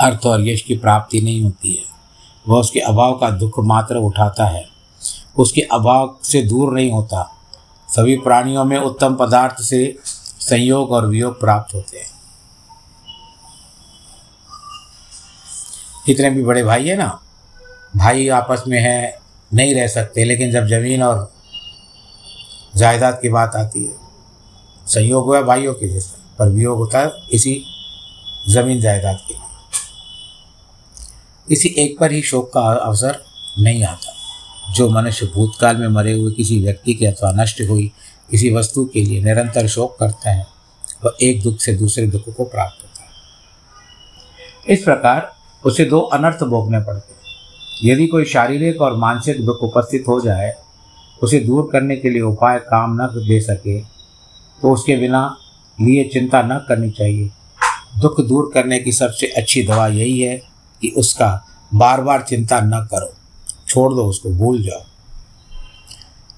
अर्थ 0.00 0.26
और 0.26 0.48
यश 0.48 0.62
की 0.62 0.76
प्राप्ति 0.76 1.20
नहीं 1.20 1.42
होती 1.42 1.72
है। 1.72 1.91
वह 2.48 2.60
उसके 2.60 2.80
अभाव 2.80 3.18
का 3.18 3.30
दुख 3.30 3.52
मात्र 3.58 3.96
उठाता 3.96 4.44
है। 4.44 4.64
उसके 5.38 5.60
अभाव 5.60 6.18
से 6.24 6.42
दूर 6.42 6.72
नहीं 6.72 6.90
होता। 6.92 7.38
सभी 7.88 8.16
प्राणियों 8.16 8.64
में 8.64 8.78
उत्तम 8.78 9.14
पदार्थ 9.14 9.62
से 9.62 9.98
संयोग 10.40 10.90
और 10.90 11.06
वियोग 11.06 11.40
प्राप्त 11.40 11.74
होते 11.74 11.98
हैं। 11.98 12.06
कितने 16.06 16.30
भी 16.30 16.42
बड़े 16.42 16.64
भाई 16.64 16.88
है 16.88 16.96
ना? 16.96 17.20
भाई 17.96 18.28
आपस 18.28 18.64
में 18.68 18.80
है, 18.80 19.18
नहीं 19.54 19.74
रह 19.74 19.86
सकते, 19.86 20.24
लेकिन 20.24 20.50
जब 20.50 20.66
ज़मीन 20.66 21.02
और 21.02 21.32
जायदाद 22.76 23.18
की 23.22 23.28
बात 23.28 23.56
आती 23.56 23.84
है, 23.84 23.96
संयोग 24.86 25.24
हुआ 25.24 25.42
भाइयों 25.42 25.74
के 25.74 25.88
जैसे, 25.88 26.36
पर 26.38 26.48
वियोग 26.48 26.78
होता 26.78 26.98
है 26.98 27.10
इसी 27.32 27.64
ज़मीन 28.48 28.80
जायदाद 28.80 29.18
के 29.28 29.41
किसी 31.48 31.68
एक 31.78 31.98
पर 31.98 32.12
ही 32.12 32.22
शोक 32.22 32.50
का 32.52 32.60
अवसर 32.60 33.18
नहीं 33.58 33.82
आता। 33.84 34.72
जो 34.72 34.88
मनुष्य 34.90 35.26
भूतकाल 35.26 35.76
में 35.76 35.88
मरे 35.88 36.12
हुए 36.12 36.32
किसी 36.32 36.58
व्यक्ति 36.62 36.94
के 36.94 37.06
अथवा 37.06 37.32
नष्ट 37.32 37.60
हुई 37.70 37.90
किसी 38.30 38.50
वस्तु 38.54 38.84
के 38.84 39.00
लिए 39.00 39.22
निरंतर 39.24 39.66
शोक 39.66 39.96
करता 40.00 40.30
है, 40.30 40.46
वह 41.04 41.16
एक 41.22 41.42
दुख 41.42 41.58
से 41.58 41.74
दूसरे 41.74 42.06
दुख 42.06 42.28
को 42.36 42.44
प्राप्त 42.44 42.82
होता 42.82 43.02
है। 43.02 43.10
इस 44.68 44.82
प्रकार 44.82 45.32
उसे 45.64 45.84
दो 45.84 46.00
अनर्थ 46.00 46.44
भोगने 46.44 46.80
पड़ते 46.80 47.12
हैं। 47.12 47.20
यदि 47.84 48.06
कोई 48.06 48.24
शारीरिक 48.24 48.80
और 48.80 48.96
मानसिक 48.96 49.44
दुख 49.46 49.62
उपस्थित 49.62 50.04
हो 50.08 50.20
जाए, 50.20 50.54
उसे 51.22 51.38
दूर 51.40 51.68
करने 51.72 51.96
के 51.96 52.10
लिए 52.10 52.22
उपाय 52.22 52.58
काम 52.60 52.94
न 52.94 53.06
दे 53.18 53.40
सके 53.40 53.80
तो 53.80 54.72
उसके 54.72 54.96
बिना 54.96 55.36
लिए 55.78 56.04
चिंता 56.04 56.42
न 56.42 56.58
करनी 56.68 56.90
चाहिए। 56.90 57.30
दुख 57.98 58.20
दूर 58.20 58.50
करने 58.54 58.78
की 58.78 58.92
सबसे 58.92 59.26
अच्छी 59.26 59.62
दवा 59.62 59.86
यही 59.88 60.20
है 60.20 60.40
कि 60.82 60.88
उसका 60.88 61.46
बार 61.74 62.00
बार 62.00 62.22
चिंता 62.22 62.60
न 62.60 62.88
करो। 62.90 63.14
छोड़ 63.68 63.94
दो 63.94 64.02
उसको, 64.02 64.30
भूल 64.30 64.62
जाओ। 64.62 64.82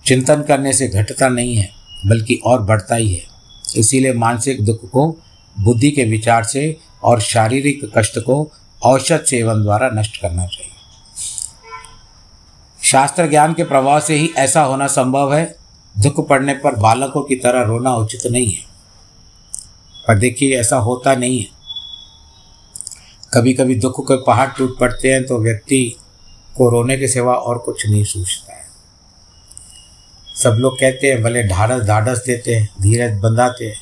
चिंतन 0.07 0.42
करने 0.42 0.72
से 0.72 0.88
घटता 0.88 1.28
नहीं 1.28 1.57
है, 1.57 1.70
बल्कि 2.07 2.35
और 2.35 2.62
बढ़ता 2.62 2.94
ही 2.94 3.14
है। 3.14 3.22
इसीलिए 3.76 4.12
मानसिक 4.12 4.64
दुख 4.64 4.90
को, 4.90 5.16
बुद्धि 5.61 5.90
के 5.90 6.04
विचार 6.04 6.44
से 6.44 6.76
और 7.02 7.20
शारीरिक 7.20 7.92
कष्ट 7.98 8.18
को 8.18 8.52
औषध 8.83 9.20
सेवन 9.20 9.62
द्वारा 9.62 9.90
नष्ट 9.94 10.20
करना 10.20 10.46
चाहिए। 10.46 10.70
शास्त्र 12.83 13.28
ज्ञान 13.28 13.54
के 13.54 13.64
प्रभाव 13.64 14.00
से 14.00 14.14
ही 14.14 14.30
ऐसा 14.37 14.62
होना 14.62 14.87
संभव 14.87 15.35
है। 15.35 15.57
दुख 15.98 16.28
पड़ने 16.28 16.54
पर 16.54 16.74
बालकों 16.74 17.22
की 17.22 17.37
तरह 17.37 17.62
रोना 17.62 17.96
उचित 17.96 18.26
नहीं 18.26 18.52
है। 18.52 18.62
पर 20.09 20.18
देखिए, 20.18 20.61
ऐसा 20.61 20.76
होता 20.76 21.14
नहीं 21.14 21.38
है। 21.38 21.53
कभी 23.34 23.54
कभी 23.54 23.74
दुख 23.74 24.00
के 24.00 24.16
पहाड़ 24.16 24.48
टूट 24.48 24.78
पड़ते 24.78 25.12
हैं 25.12 25.26
तो 25.26 25.38
व्यक्ति 25.38 25.96
को 26.56 26.70
रोने 26.70 26.98
के 26.98 27.08
सिवा 27.08 27.34
और 27.34 27.58
कुछ 27.58 27.86
नहीं 27.86 28.04
सूझता 28.04 28.54
है। 28.54 28.64
सब 30.42 30.50
लोग 30.50 30.74
कहते 30.74 31.06
हैं, 31.06 31.22
भले 31.22 31.42
ढाढ़स 31.42 31.86
ढाढ़स 31.86 32.18
देते 32.18 32.54
हैं, 32.54 32.74
धीरज 32.80 33.20
बंधाते 33.20 33.64
हैं 33.64 33.80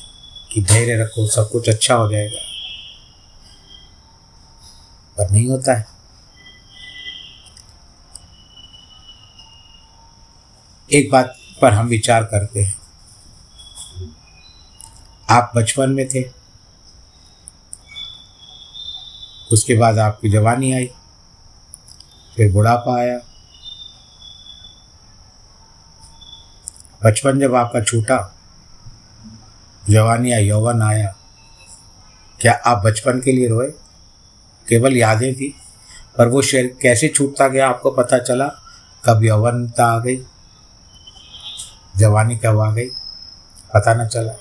कि 0.53 0.63
धैर्य 0.63 1.03
रखो, 1.03 1.27
सब 1.27 1.49
कुछ 1.51 1.69
अच्छा 1.69 1.95
हो 1.95 2.11
जाएगा। 2.11 2.39
पर 5.17 5.31
नहीं 5.31 5.47
होता 5.47 5.73
है। 5.73 5.85
एक 10.93 11.11
बात 11.11 11.37
पर 11.61 11.73
हम 11.73 11.87
विचार 11.87 12.23
करते 12.23 12.63
हैं। 12.63 12.75
आप 15.29 15.51
बचपन 15.55 15.89
में 15.89 16.07
थे 16.07 16.42
उसके 19.53 19.77
बाद 19.77 19.99
आपकी 19.99 20.29
जवानी 20.29 20.73
आई। 20.73 20.91
फिर 22.37 22.51
बुढ़ापा 22.51 22.97
आया। 22.97 23.19
बचपन 27.03 27.39
जब 27.39 27.55
आपका 27.55 27.83
छूटा, 27.83 28.35
जवानी 29.89 30.31
या 30.31 30.37
यौवन 30.37 30.81
आया, 30.81 31.15
क्या 32.41 32.53
आप 32.65 32.77
बचपन 32.85 33.21
के 33.21 33.31
लिए 33.31 33.47
रोए? 33.47 33.67
केवल 34.67 34.97
यादें 34.97 35.35
थी, 35.35 35.55
पर 36.17 36.27
वो 36.27 36.41
शेर, 36.41 36.77
कैसे 36.81 37.07
छूटता 37.07 37.47
गया 37.47 37.69
आपको 37.69 37.91
पता 37.91 38.17
चला? 38.19 38.47
कब 39.05 39.23
यौवनता 39.23 39.85
आ 39.85 39.99
गई? 39.99 40.25
जवानी 41.97 42.37
कब 42.37 42.59
आ 42.59 42.71
गई? 42.71 42.89
पता 43.73 43.93
न 43.93 44.07
चला। 44.07 44.33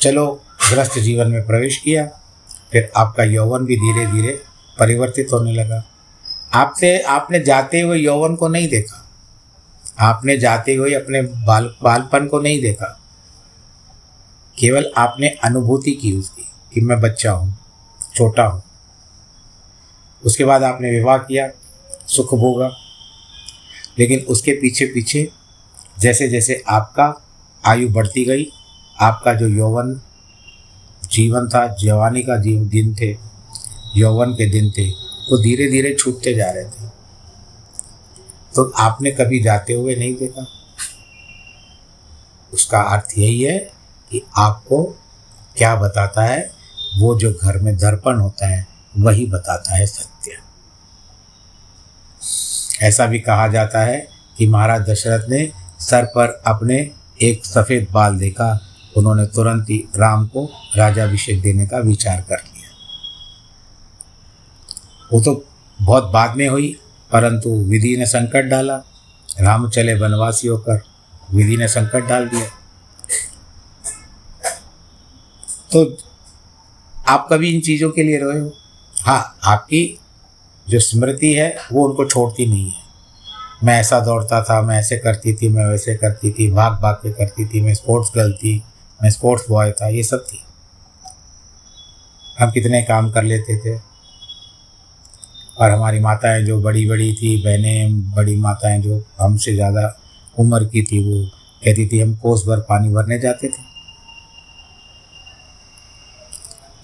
चलो, 0.00 0.42
ग्रस्त 0.70 0.98
जीवन 0.98 1.26
में 1.26 1.46
प्रवेश 1.46 1.76
किया। 1.76 2.25
फिर 2.72 2.92
आपका 2.96 3.24
यौवन 3.24 3.64
भी 3.64 3.76
धीरे 3.76 4.06
धीरे 4.06 4.42
परिवर्तित 4.78 5.28
होने 5.32 5.52
लगा। 5.52 5.84
आपसे, 6.54 6.98
आपने 6.98 7.40
जाते 7.40 7.80
हुए 7.80 7.98
यौवन 7.98 8.36
को 8.36 8.48
नहीं 8.48 8.68
देखा। 8.68 9.02
आपने 9.98 10.38
जाते 10.38 10.74
हुए 10.74 10.94
अपने 10.94 11.22
बाल, 11.22 11.74
बालपन 11.82 12.26
को 12.26 12.40
नहीं 12.40 12.60
देखा। 12.60 13.00
केवल 14.58 14.92
आपने 14.96 15.28
अनुभूति 15.28 15.90
की 15.90 16.12
उसकी 16.12 16.46
कि 16.74 16.80
मैं 16.80 17.00
बच्चा 17.00 17.32
हूँ, 17.32 17.58
छोटा 18.14 18.42
हूँ। 18.42 18.62
उसके 20.24 20.44
बाद 20.44 20.62
आपने 20.62 20.90
विवाह 20.90 21.18
किया, 21.18 21.48
सुख 22.06 22.34
भोगा। 22.34 22.70
लेकिन 23.98 24.20
उसके 24.20 24.52
पीछे 24.52 24.86
पीछे 24.86 25.30
जैसे 25.98 26.28
जैसे 26.28 26.64
आपका 26.68 27.26
आयु 27.66 27.88
बढ़ती 27.88 28.24
गई, 28.24 28.46
आपका 29.00 29.34
जो 29.34 29.48
यौवन 29.48 30.00
जीवन 31.16 31.48
था, 31.48 31.76
जवानी 31.80 32.22
का 32.22 32.36
जीव 32.36 32.64
दिन 32.64 32.94
थे, 32.94 33.16
यौवन 33.96 34.32
के 34.32 34.50
दिन 34.50 34.70
थे, 34.70 34.90
वो 35.30 35.42
धीरे 35.42 35.70
धीरे 35.70 35.94
छूटते 35.94 36.34
जा 36.34 36.50
रहे 36.50 36.64
थे। 36.64 36.88
तो 38.54 38.72
आपने 38.76 39.10
कभी 39.10 39.42
जाते 39.42 39.72
हुए 39.72 39.96
नहीं 39.96 40.14
देखा? 40.14 40.46
उसका 42.54 42.80
अर्थ 42.80 43.18
यही 43.18 43.42
है 43.42 43.58
कि 44.10 44.22
आपको 44.36 44.84
क्या 45.56 45.76
बताता 45.76 46.24
है, 46.24 46.50
वो 46.98 47.18
जो 47.18 47.32
घर 47.42 47.58
में 47.58 47.76
दर्पण 47.76 48.16
होता 48.16 48.46
है, 48.46 48.66
वही 48.98 49.26
बताता 49.26 49.76
है 49.76 49.86
सत्य। 49.86 50.38
ऐसा 52.86 53.06
भी 53.06 53.20
कहा 53.20 53.48
जाता 53.48 53.80
है 53.80 54.08
कि 54.38 54.46
महाराज 54.46 54.80
दशरथ 54.80 55.28
ने 55.28 55.52
सर 55.80 56.04
पर 56.04 56.42
अपने 56.46 56.90
एक 57.22 57.46
सफ़ेद 57.46 57.88
बाल 57.92 58.18
देखा 58.18 58.65
उन्होंने 58.96 59.26
तुरंत 59.26 59.70
ही 59.70 59.88
राम 59.96 60.26
को 60.26 60.50
राजाभिषेक 60.76 61.40
देने 61.42 61.66
का 61.66 61.78
विचार 61.78 62.20
कर 62.20 62.36
लिया। 62.36 62.70
वो 65.12 65.20
तो 65.20 65.44
बहुत 65.82 66.04
बाद 66.04 66.36
में 66.36 66.48
हुई, 66.48 66.76
परंतु 67.12 67.50
विधि 67.50 67.96
ने 67.96 68.06
संकट 68.06 68.44
डाला। 68.44 68.76
राम 69.40 69.68
चले 69.70 69.94
वनवासी 69.94 70.48
होकर 70.48 70.82
विधि 71.32 71.56
ने 71.56 71.68
संकट 71.68 72.06
डाल 72.06 72.28
दिया। 72.28 72.46
तो 75.72 75.98
आप 77.08 77.28
कभी 77.32 77.54
इन 77.54 77.60
चीज़ों 77.60 77.90
के 77.90 78.02
लिए 78.02 78.18
रोए 78.18 78.40
हो? 78.40 78.52
हाँ 79.06 79.38
आपकी 79.44 79.98
जो 80.68 80.80
स्मृति 80.80 81.32
है, 81.32 81.56
वो 81.72 81.88
उनको 81.88 82.04
छोड़ती 82.04 82.46
नहीं 82.46 82.70
है। 82.70 82.82
मैं 83.64 83.80
ऐसा 83.80 84.00
दौड़ता 84.00 84.42
था, 84.42 84.62
मैं 84.62 84.78
ऐसे 84.78 84.96
करती 84.96 85.34
थी, 85.34 85.48
मैं 85.48 85.66
वैसे 85.66 85.94
करती 85.94 86.30
थी 86.30 86.50
भाग 86.50 86.72
भाग 86.72 86.94
के 86.94 87.12
करती 87.12 87.46
थी, 87.46 87.60
मैं 87.60 87.74
स्पोर्ट्स 87.74 88.10
गर्ल 88.16 88.32
थी। 88.32 88.64
मैं 89.02 89.10
स्पोर्ट्स 89.10 89.44
बॉय 89.48 89.72
था, 89.72 89.88
ये 89.88 90.02
सब 90.02 90.26
थी। 90.32 90.42
हम 92.38 92.50
कितने 92.50 92.82
काम 92.82 93.10
कर 93.10 93.22
लेते 93.22 93.58
थे। 93.58 93.80
और 95.58 95.70
हमारी 95.70 96.00
माताएँ 96.00 96.42
जो 96.42 96.62
बड़ी 96.62 96.88
बड़ी 96.88 97.12
थी, 97.14 97.42
बहनें, 97.42 98.14
बड़ी 98.14 98.36
माताएँ 98.36 98.82
जो 98.82 99.04
हमसे 99.20 99.54
ज़्यादा 99.54 100.00
उम्र 100.38 100.64
की 100.64 100.82
थी, 100.82 100.98
वो 100.98 101.26
कहती 101.64 101.88
थी, 101.88 102.00
हम 102.00 102.16
कोस 102.16 102.46
भर 102.46 102.60
पानी 102.60 102.88
भरने 102.88 103.18
जाते 103.18 103.48
थे। 103.48 103.62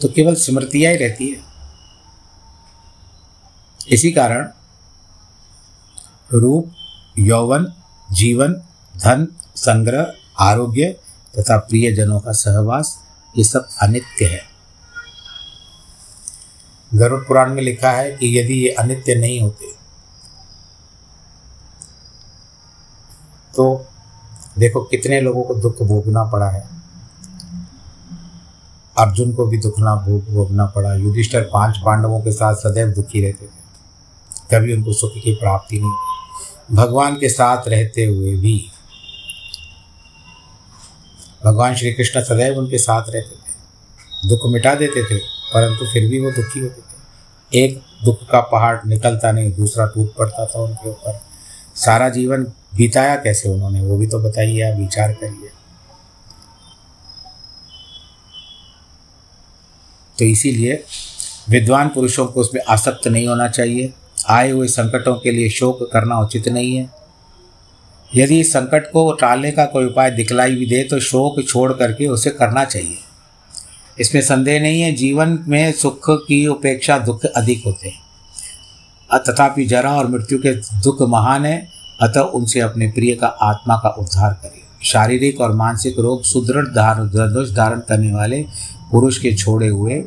तो 0.00 0.08
केवल 0.08 0.34
स्मृतियाँ 0.34 0.92
ही 0.92 0.98
रहती 0.98 1.30
है। 1.30 1.36
इसी 3.90 4.12
कारण 4.12 4.48
रूप, 6.32 6.72
यौवन, 7.18 7.72
जीवन, 8.12 8.52
धन, 8.96 9.28
संग्रह, 9.56 10.12
आरोग्य 10.38 10.96
तथा 11.34 11.56
प्रियजनों 11.58 12.18
का 12.20 12.32
सहवास 12.32 12.98
ये 13.36 13.44
सब 13.44 13.68
अनित्य 13.82 14.24
है। 14.24 14.40
गरुड़ 16.94 17.20
पुराण 17.20 17.54
में 17.54 17.62
लिखा 17.62 17.90
है 17.90 18.10
कि 18.12 18.38
यदि 18.38 18.54
ये 18.54 18.70
अनित्य 18.70 19.14
नहीं 19.14 19.40
होते 19.40 19.70
तो 23.54 23.86
देखो 24.58 24.80
कितने 24.80 25.20
लोगों 25.20 25.42
को 25.42 25.54
दुख 25.54 25.82
भोगना 25.82 26.24
पड़ा 26.24 26.48
है। 26.50 26.60
अर्जुन 28.96 29.32
को 29.34 29.46
भी 29.46 29.58
दुखना 29.58 29.94
भोग 29.96 30.28
भोगना 30.30 30.66
पड़ा। 30.66 30.94
युधिष्ठर 30.94 31.42
पाँच 31.42 31.78
पांडवों 31.78 32.20
के 32.20 32.32
साथ 32.32 32.54
सदैव 32.54 32.88
दुखी 32.88 33.22
रहते 33.22 33.46
थे। 33.46 33.60
कभी 34.50 34.72
उनको 34.72 34.92
सुख 34.92 35.12
की 35.14 35.34
प्राप्ति 35.34 35.78
नहीं 35.78 36.76
भगवान 36.76 37.16
के 37.16 37.28
साथ 37.28 37.68
रहते 37.68 38.04
हुए 38.04 38.34
भी 38.34 38.71
भगवान 41.44 41.74
श्री 41.74 41.92
कृष्ण 41.92 42.22
सदैव 42.22 42.58
उनके 42.58 42.78
साथ 42.78 43.02
रहते 43.08 43.36
थे। 43.36 44.28
दुख 44.28 44.40
मिटा 44.46 44.74
देते 44.74 45.04
थे, 45.04 45.18
परंतु 45.54 45.92
फिर 45.92 46.08
भी 46.08 46.20
वो 46.20 46.30
दुखी 46.30 46.60
होते 46.60 46.80
थे। 46.80 47.64
एक 47.64 47.82
दुख 48.04 48.30
का 48.30 48.40
पहाड़ 48.40 48.78
निकलता 48.86 49.32
नहीं, 49.32 49.52
दूसरा 49.52 49.86
टूट 49.86 50.14
पड़ता 50.14 50.46
था 50.46 50.60
उनके 50.60 50.88
ऊपर। 50.88 51.20
सारा 51.76 52.08
जीवन 52.08 52.44
बिताया 52.74 53.16
कैसे 53.16 53.48
उन्होंने, 53.48 53.80
वो 53.80 53.96
भी 53.96 54.06
तो 54.06 54.18
बताइए 54.18 54.72
आप, 54.72 54.78
विचार 54.78 55.12
करिए। 55.12 55.48
तो 60.18 60.24
इसीलिए 60.24 60.84
विद्वान 61.48 61.88
पुरुषों 61.88 62.26
को 62.26 62.40
उसमें 62.40 62.62
आसक्त 62.68 63.08
नहीं 63.08 63.26
होना 63.26 63.48
चाहिए। 63.48 63.92
आए 64.28 64.50
हुए 64.50 64.68
संकटों 64.68 65.14
के 65.14 65.30
लिए 65.30 65.48
शोक 65.48 65.90
करना 65.92 66.18
उचित 66.18 66.48
नहीं 66.48 66.76
है। 66.76 67.01
यदि 68.16 68.40
इस 68.40 68.52
संकट 68.52 68.90
को 68.92 69.12
टालने 69.12 69.50
का 69.50 69.64
कोई 69.64 69.84
उपाय 69.84 70.10
दिखलाई 70.10 70.54
भी 70.54 70.66
दे 70.66 70.82
तो 70.84 70.98
शोक 71.00 71.42
छोड़ 71.48 71.72
करके 71.72 72.06
उसे 72.06 72.30
करना 72.30 72.64
चाहिए। 72.64 72.96
इसमें 74.00 74.22
संदेह 74.22 74.60
नहीं 74.62 74.80
है, 74.82 74.92
जीवन 74.92 75.38
में 75.48 75.72
सुख 75.72 76.10
की 76.26 76.46
उपेक्षा 76.46 76.98
दुख 76.98 77.24
अधिक 77.26 77.62
होते 77.66 77.88
हैं। 77.88 78.00
तथापि 79.18 79.64
जरा 79.66 79.92
और 79.92 80.06
मृत्यु 80.06 80.38
के 80.38 80.52
दुख 80.54 81.02
महान 81.02 81.46
है, 81.46 81.56
अतः 82.02 82.20
उनसे 82.20 82.60
अपने 82.60 82.86
प्रिय 82.86 83.14
का 83.14 83.26
आत्मा 83.26 83.76
का 83.76 83.88
उद्धार 83.88 84.32
करें। 84.32 84.60
शारीरिक 84.82 85.40
और 85.40 85.52
मानसिक 85.52 85.98
रोग 85.98 86.22
सुदृढ़ 86.24 86.66
धारण 86.66 87.08
धारण 87.54 87.80
करने 87.80 88.12
वाले 88.12 88.44
पुरुष 88.90 89.18
के 89.18 89.34
छोड़े 89.34 89.68
हुए 89.68 90.02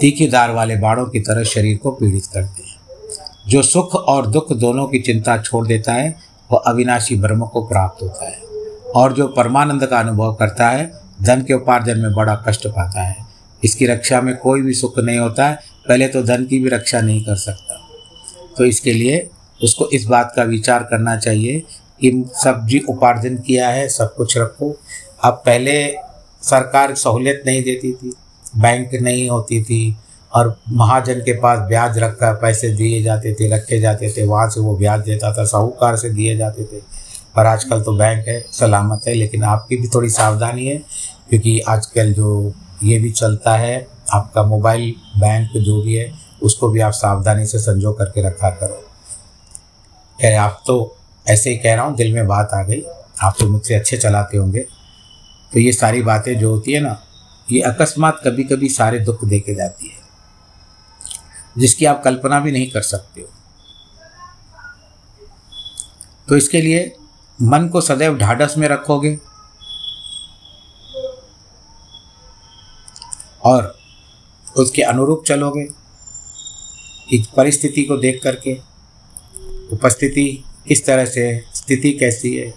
तीखेदार 0.00 0.50
वाले 0.50 0.76
बाड़ों 0.76 1.06
की 1.06 1.20
तरह 1.20 1.44
शरीर 1.44 1.78
को 1.78 1.90
पीड़ित 1.90 2.26
करते 2.26 2.62
हैं। 2.62 2.65
जो 3.48 3.62
सुख 3.62 3.94
और 3.94 4.26
दुख 4.26 4.52
दोनों 4.52 4.88
की 4.88 4.98
चिंता 4.98 5.38
छोड़ 5.38 5.66
देता 5.66 5.92
है, 5.92 6.16
वह 6.52 6.62
अविनाशी 6.66 7.16
ब्रह्म 7.16 7.46
को 7.46 7.64
प्राप्त 7.64 8.02
होता 8.02 8.28
है। 8.28 8.38
और 8.96 9.12
जो 9.12 9.28
परमानंद 9.28 9.86
का 9.86 10.00
अनुभव 10.00 10.34
करता 10.34 10.68
है, 10.68 10.92
धन 11.22 11.42
के 11.42 11.54
उपार्जन 11.54 11.98
में 11.98 12.14
बड़ा 12.14 12.44
कष्ट 12.48 12.66
पाता 12.66 13.02
है। 13.02 13.16
इसकी 13.64 13.86
रक्षा 13.86 14.20
में 14.20 14.36
कोई 14.36 14.62
भी 14.62 14.74
सुख 14.74 14.98
नहीं 14.98 15.18
होता 15.18 15.48
है, 15.48 15.58
पहले 15.88 16.08
तो 16.08 16.22
धन 16.22 16.44
की 16.44 16.58
भी 16.58 16.68
रक्षा 16.68 17.00
नहीं 17.00 17.24
कर 17.24 17.36
सकता। 17.36 17.88
तो 18.58 18.64
इसके 18.64 18.92
लिए 18.92 19.30
उसको 19.62 19.88
इस 19.88 20.04
बात 20.04 20.32
का 20.36 20.42
विचार 20.42 20.82
करना 20.82 21.16
चाहिए 21.16 21.60
कि 22.00 22.24
सब्ज़ी 22.44 22.78
उपार्जन 22.78 23.36
किया 23.36 23.68
है, 23.68 23.88
सब 23.88 24.14
कुछ 24.14 24.38
रखो। 24.38 24.76
अब 25.24 25.42
पहले 25.46 25.94
सरकार 26.42 26.94
सहूलियत 26.94 27.42
नहीं 27.46 27.62
देती 27.62 27.92
थी, 27.92 28.12
बैंक 28.56 28.90
नहीं 28.94 29.28
होती 29.28 29.62
थी 29.62 29.96
और 30.36 30.60
महाजन 30.68 31.14
के 31.14 31.32
पास 31.32 31.58
ब्याज 31.58 31.98
रखकर 31.98 32.32
पैसे 32.32 32.68
दिए 32.68 33.02
जाते 33.02 33.34
थे, 33.34 33.56
रखे 33.56 33.80
जाते 33.80 34.14
थे। 34.16 34.26
वहाँ 34.26 34.50
से 34.50 34.60
वो 34.60 34.76
ब्याज 34.76 35.00
देता 35.00 35.32
था, 35.32 35.44
साहूकार 35.44 35.96
से 35.96 36.10
दिए 36.10 36.36
जाते 36.36 36.64
थे। 36.64 36.78
पर 37.36 37.46
आजकल 37.46 37.82
तो 37.82 37.92
बैंक 37.92 38.28
है, 38.28 38.44
सलामत 38.52 39.00
है, 39.08 39.14
लेकिन 39.14 39.44
आपकी 39.44 39.76
भी 39.76 39.88
थोड़ी 39.88 40.08
सावधानी 40.08 40.66
है, 40.66 40.76
क्योंकि 41.30 41.60
आजकल 41.60 42.12
जो 42.12 42.52
ये 42.82 42.98
भी 42.98 43.10
चलता 43.10 43.56
है, 43.56 43.88
आपका 44.12 44.42
मोबाइल 44.42 44.94
बैंक 45.18 45.50
जो 45.56 45.82
भी 45.82 45.94
है, 45.94 46.12
उसको 46.42 46.68
भी 46.68 46.80
आप 46.80 46.92
सावधानी 46.92 47.46
से 47.46 47.58
संजो 47.58 47.92
करके 47.92 48.26
रखा 48.26 48.50
करो। 48.50 48.82
रहे 50.22 50.34
आप 50.34 50.62
तो 50.66 50.96
ऐसे 51.28 51.50
ही 51.50 51.56
कह 51.56 51.74
रहा 51.74 51.84
हूँ, 51.84 51.96
दिल 51.96 52.14
में 52.14 52.26
बात 52.26 52.50
आ 52.54 52.62
गई। 52.62 52.82
आप 53.22 53.36
तो 53.40 53.46
मुझसे 53.46 53.74
अच्छे 53.74 53.96
चलाते 53.96 54.36
होंगे। 54.36 54.60
तो 55.52 55.60
ये 55.60 55.72
सारी 55.72 56.02
बातें 56.02 56.38
जो 56.38 56.50
होती 56.50 56.72
है 56.72 56.80
ना, 56.80 57.02
ये 57.52 57.60
अकस्मात 57.60 58.20
कभी 58.24 58.44
कभी 58.44 58.68
सारे 58.68 58.98
दुख 58.98 59.24
दे 59.24 59.40
के 59.40 59.54
जाती 59.54 59.86
है। 59.86 59.95
जिसकी 61.58 61.84
आप 61.84 62.02
कल्पना 62.04 62.40
भी 62.40 62.52
नहीं 62.52 62.70
कर 62.70 62.82
सकते 62.82 63.20
हो। 63.20 63.28
तो 66.28 66.36
इसके 66.36 66.60
लिए 66.60 66.96
मन 67.42 67.68
को 67.68 67.80
सदैव 67.80 68.16
ढाढ़स 68.18 68.58
में 68.58 68.68
रखोगे। 68.68 69.18
और 73.44 73.74
उसके 74.56 74.82
अनुरूप 74.82 75.24
चलोगे। 75.26 75.68
एक 77.12 77.26
परिस्थिति 77.36 77.82
को 77.82 77.96
देख 77.96 78.20
करके 78.22 78.54
उपस्थिति 79.72 80.44
किस 80.68 80.84
तरह 80.86 81.04
से 81.04 81.26
है 81.26 81.44
स्थिति 81.54 81.92
कैसी 81.92 82.34
है, 82.36 82.54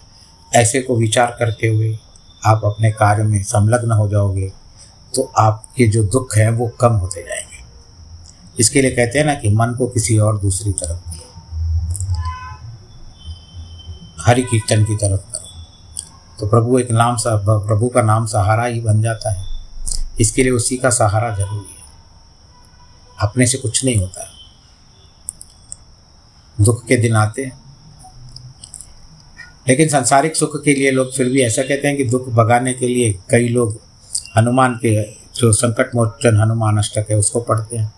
ऐसे 0.55 0.81
को 0.81 0.95
विचार 0.95 1.35
करते 1.39 1.67
हुए 1.67 1.97
आप 2.45 2.61
अपने 2.65 2.91
कार्य 2.91 3.23
में 3.23 3.43
संलग्न 3.43 3.91
हो 3.91 4.07
जाओगे 4.09 4.49
तो 5.15 5.31
आपके 5.37 5.87
जो 5.87 6.03
दुख 6.03 6.37
हैं 6.37 6.49
वो 6.49 6.67
कम 6.81 6.93
होते 6.93 7.23
जाएँगे। 7.23 7.48
इसके 8.59 8.81
लिए 8.81 8.91
कहते 8.91 9.19
हैं 9.19 9.25
ना 9.25 9.33
कि 9.33 9.49
मन 9.49 9.67
को 9.67 9.87
किसी 9.87 10.17
और 10.17 10.39
दूसरी 10.39 10.71
तरफ़ 10.71 11.19
हरि 14.21 14.41
कीर्तन 14.41 14.83
की 14.83 14.95
तरफ़ 14.95 15.21
करो। 15.21 15.49
तो 16.39 16.47
प्रभु 16.47 16.79
एक 16.79 16.91
नाम 16.91 17.15
सा, 17.15 17.37
प्रभु 17.59 17.87
का 17.87 18.01
नाम 18.01 18.25
सहारा 18.25 18.63
ही 18.63 18.81
बन 18.81 19.01
जाता 19.01 19.31
है। 19.31 19.45
इसके 20.21 20.43
लिए 20.43 20.51
उसी 20.51 20.77
का 20.77 20.89
सहारा 20.89 21.35
ज़रूरी 21.35 21.71
है। 21.71 21.79
अपने 23.21 23.47
से 23.47 23.57
कुछ 23.57 23.85
नहीं 23.85 23.97
होता। 23.97 24.29
दुख 26.61 26.85
के 26.85 26.95
दिन 26.95 27.15
आते 27.15 27.45
हैं। 27.45 27.59
लेकिन 29.67 29.89
सांसारिक 29.89 30.35
सुख 30.35 30.63
के 30.63 30.73
लिए 30.73 30.91
लोग 30.91 31.13
फिर 31.13 31.29
भी 31.29 31.41
ऐसा 31.41 31.61
कहते 31.61 31.87
हैं 31.87 31.97
कि 31.97 32.03
दुख 32.03 32.29
भगाने 32.29 32.73
के 32.73 32.87
लिए 32.87 33.19
कई 33.29 33.47
लोग 33.47 33.81
हनुमान 34.37 34.75
के 34.75 35.11
जो 35.11 35.51
संकट 35.51 35.95
मोचन 35.95 36.41
हनुमान 36.41 36.77
अष्टक 36.77 37.05
है, 37.11 37.17
उसको 37.17 37.41
पढ़ते 37.41 37.77
हैं। 37.77 37.93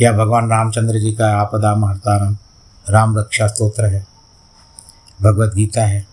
या 0.00 0.12
भगवान 0.12 0.50
रामचंद्र 0.50 0.98
जी 0.98 1.12
का 1.12 1.30
आपदा 1.32 1.74
महताराम 1.76 2.36
राम 2.86 3.18
रक्षा 3.18 3.46
स्तोत्र 3.46 3.86
है, 3.86 4.06
भगवत 5.22 5.54
गीता 5.54 5.84
है, 5.86 6.06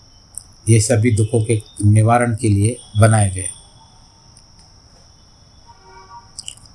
ये 0.69 0.79
सभी 0.81 1.11
दुखों 1.15 1.43
के 1.45 1.61
निवारण 1.85 2.35
के 2.35 2.49
लिए 2.49 2.77
बनाए 2.99 3.29
गए। 3.29 3.49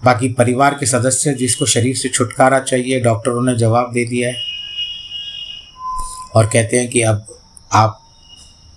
बाकी 0.05 0.29
परिवार 0.33 0.75
के 0.75 0.87
सदस्य 0.87 1.35
जिसको 1.35 1.67
शरीर 1.67 1.97
से 1.97 2.09
छुटकारा 2.09 2.61
चाहिए, 2.61 3.01
डॉक्टरों 3.01 3.43
ने 3.43 3.57
जवाब 3.57 3.91
दे 3.93 4.05
दिया 4.05 4.29
है 4.29 4.37
और 6.35 6.47
कहते 6.47 6.79
हैं 6.79 6.89
कि 6.89 7.03
अब 7.03 7.27
आप 7.73 7.99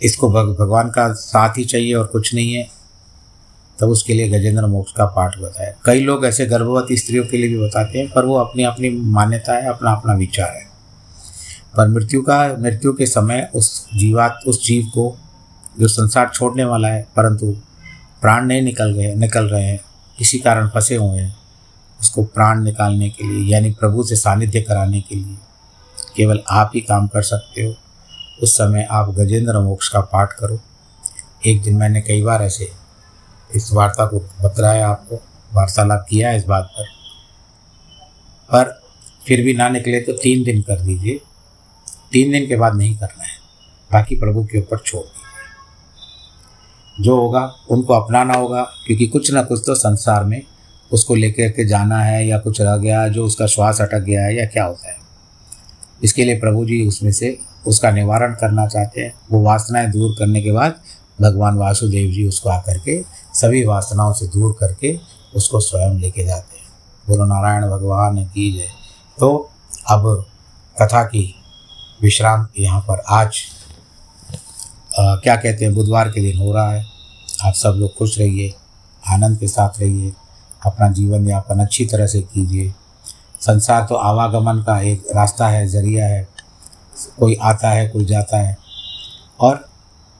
इसको 0.02 0.30
भगवान 0.30 0.90
का 0.90 1.12
साथ 1.14 1.58
ही 1.58 1.64
चाहिए 1.66 1.94
और 1.94 2.08
कुछ 2.08 2.34
नहीं 2.34 2.54
है। 2.54 2.68
तब 3.84 3.90
उसके 3.90 4.14
लिए 4.14 4.30
गजेंद्र 4.30 4.66
मोक्ष 4.66 4.92
का 4.92 5.06
पाठ 5.06 5.40
बताया। 5.40 5.74
कई 5.86 6.00
लोग 6.00 6.26
ऐसे 6.26 6.46
गर्भवती 6.46 6.98
स्त्रियों 6.98 7.26
के 7.26 7.38
लिए 7.38 7.48
भी 7.48 7.58
बताते 7.58 8.00
हैं, 8.00 8.12
पर 8.12 8.26
वो 8.26 8.36
अपनी 8.36 8.64
अपनी 8.64 8.90
मान्यता 8.90 9.54
है 9.54 9.70
अपना 9.70 9.92
अपना 9.92 10.14
विचार 10.14 10.50
है। 10.50 10.66
पर 11.78 11.88
मृत्यु 11.88 12.22
का, 12.22 12.58
मृत्यु 12.60 12.94
के 12.94 13.06
समय 13.06 13.50
उस 13.54 13.90
जीवात, 13.96 14.40
उस 14.48 14.66
जीव 14.66 14.86
को 14.86 15.18
जो 15.80 15.88
संसार 15.88 16.32
छोड़ने 16.34 16.64
वाला 16.66 16.88
है, 16.88 17.08
परंतु 17.16 17.58
प्राण 18.22 18.46
नहीं 18.46 18.62
निकल 18.62 18.94
गए, 18.94 19.16
निकल 19.16 19.46
रहे 19.46 19.64
हैं 19.64 19.80
किसी 20.18 20.40
कारण 20.40 20.68
फंसे 20.68 20.96
हुए 20.96 21.20
हैं, 21.20 21.36
उसको 22.02 22.24
प्राण 22.24 22.64
निकालने 22.64 23.10
के 23.10 23.28
लिए, 23.28 23.54
यानी 23.54 23.72
प्रभु 23.72 24.04
से 24.04 24.16
सानिध्य 24.16 24.62
कराने 24.62 25.02
के 25.02 25.16
लिए, 25.16 25.38
केवल 26.16 26.42
आप 26.50 26.72
ही 26.76 26.82
काम 26.82 27.08
कर 27.08 27.22
सकते 27.22 27.62
हो। 27.62 27.76
उस 28.44 28.54
समय 28.54 28.88
आप 28.92 29.10
गजेंद्र 29.10 29.60
मोक्ष 29.60 29.90
का 29.90 30.00
पाठ 30.00 30.34
करो। 30.34 30.60
एक 31.46 31.62
दिन 31.62 31.76
मैंने 31.78 32.02
कई 32.02 32.24
बार 32.24 32.44
ऐसे 32.44 32.83
इस 33.56 33.74
वार्ता 33.74 34.06
को 34.06 34.20
बतलाया 34.20 34.88
आपको, 34.88 35.16
वार्तालाप 35.54 36.06
किया 36.10 36.30
है 36.30 36.38
इस 36.38 36.46
बात 36.46 36.64
पर। 36.64 36.86
पर 38.56 38.82
फिर 39.28 39.42
भी 39.42 39.54
ना 39.54 39.70
निकले 39.70 40.00
तो 40.00 40.14
तीन 40.14 40.44
दिन 40.44 40.62
कर 40.62 40.80
दीजिए। 40.80 41.22
तीन 42.12 42.32
दिन 42.32 42.48
के 42.48 42.56
बाद 42.56 42.76
नहीं 42.76 42.98
करना 42.98 43.24
है। 43.24 43.34
बाकी 43.92 44.16
प्रभु 44.16 44.44
के 44.44 44.60
ऊपर 44.60 44.78
छोड़ 44.78 45.04
दीजिए। 45.04 45.24
जो 47.04 47.16
होगा, 47.16 47.56
उनको 47.70 47.94
अपनाना 47.94 48.34
होगा, 48.34 48.64
क्योंकि 48.64 49.08
कुछ 49.08 49.32
ना 49.32 49.44
कुछ 49.44 49.64
तो 49.66 49.76
संसार 49.76 50.24
में 50.24 50.42
उसको 50.92 51.16
लेकर 51.16 51.50
के 51.50 51.66
जाना 51.66 52.00
है, 52.00 52.28
या 52.28 52.38
कुछ 52.38 52.62
रह 52.62 52.78
गया, 52.78 53.08
जो 53.08 53.26
उसका 53.26 53.46
श्वास 53.46 53.82
अटक 53.82 54.00
गया 54.00 54.24
है, 54.24 54.36
या 54.36 54.46
क्या 54.46 54.66
होता 54.66 54.90
है। 54.90 54.96
इसके 56.04 56.26
लिए 56.26 56.40
प्रभु 56.40 56.66
जी 56.66 56.88
उसमें 56.88 57.12
से 57.12 57.40
उसका 57.68 57.92
निवारण 57.92 58.34
करना 58.34 58.68
चाहते 58.68 59.02
हैं। 59.02 59.14
वो 59.32 59.44
वासनाएँ 59.44 59.88
दूर 59.88 60.16
करने 60.20 60.42
के 60.42 60.52
बाद 60.52 60.76
भगवान 61.22 61.56
वासुदेव 61.56 62.12
जी 62.12 62.28
उसको 62.28 62.50
आकर 62.50 62.78
के 62.78 63.04
सभी 63.34 63.66
वासनाओं 63.66 64.14
से 64.14 64.28
दूर 64.28 64.56
करके 64.60 65.00
उसको 65.36 65.60
स्वयं 65.60 66.00
लेके 66.00 66.24
जाते 66.24 66.58
हैं। 66.58 66.68
गुरु 67.10 67.26
नारायण 67.26 67.70
भगवान 67.70 68.26
की 68.26 68.52
जय। 68.54 68.68
तो 69.20 69.52
अब 69.90 70.26
कथा 70.82 71.04
की 71.04 71.36
विश्राम 72.02 72.48
यहाँ 72.60 72.82
पर 72.82 73.04
आज 73.10 73.42
आ, 75.00 75.16
क्या 75.16 75.36
कहते 75.36 75.66
हैं 75.66 75.74
बुधवार 75.74 76.10
के 76.10 76.22
दिन 76.22 76.38
हो 76.38 76.54
रहा 76.54 76.72
है। 76.72 76.86
आप 77.44 77.54
सब 77.54 77.70
लोग 77.70 77.98
खुश 77.98 78.20
रहिए 78.20 78.54
आनंद 79.10 79.40
के 79.40 79.48
साथ 79.48 79.80
रहिए 79.80 80.14
अपना 80.66 80.90
जीवन 80.90 81.30
यापन 81.30 81.60
अच्छी 81.60 81.86
तरह 81.86 82.08
से 82.08 82.22
कीजिए। 82.22 82.74
संसार 83.42 83.86
तो 83.90 83.96
आवागमन 83.96 84.64
का 84.64 84.82
एक 84.82 85.04
रास्ता 85.16 85.48
है 85.48 85.68
ज़रिया 85.68 86.06
है। 86.06 86.28
कोई 87.20 87.36
आता 87.36 87.70
है 87.70 87.90
कोई 87.90 88.06
जाता 88.06 88.38
है। 88.38 88.58
और 89.40 89.70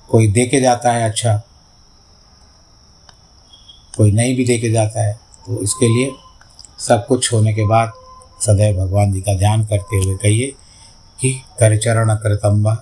कोई 0.10 0.32
दे 0.32 0.46
के 0.46 0.62
जाता 0.62 0.92
है 0.92 1.10
अच्छा। 1.10 1.42
कोई 3.98 4.12
नहीं 4.12 4.36
भी 4.36 4.46
दे 4.46 4.58
के 4.58 4.72
जाता 4.72 5.04
है 5.04 5.14
तो 5.14 5.62
इसके 5.62 5.88
लिए 5.88 6.12
सब 6.80 7.06
कुछ 7.08 7.34
होने 7.34 7.54
के 7.54 7.66
बाद 7.66 7.92
सदैव 8.42 8.78
भगवान 8.78 9.14
जी 9.14 9.22
का 9.22 9.38
ध्यान 9.38 9.66
करते 9.66 9.98
हुए 9.98 10.16
कहिए 10.16 10.48
कि 11.22 11.42
करचरण 11.60 12.16
कृतम्बा 12.16 12.74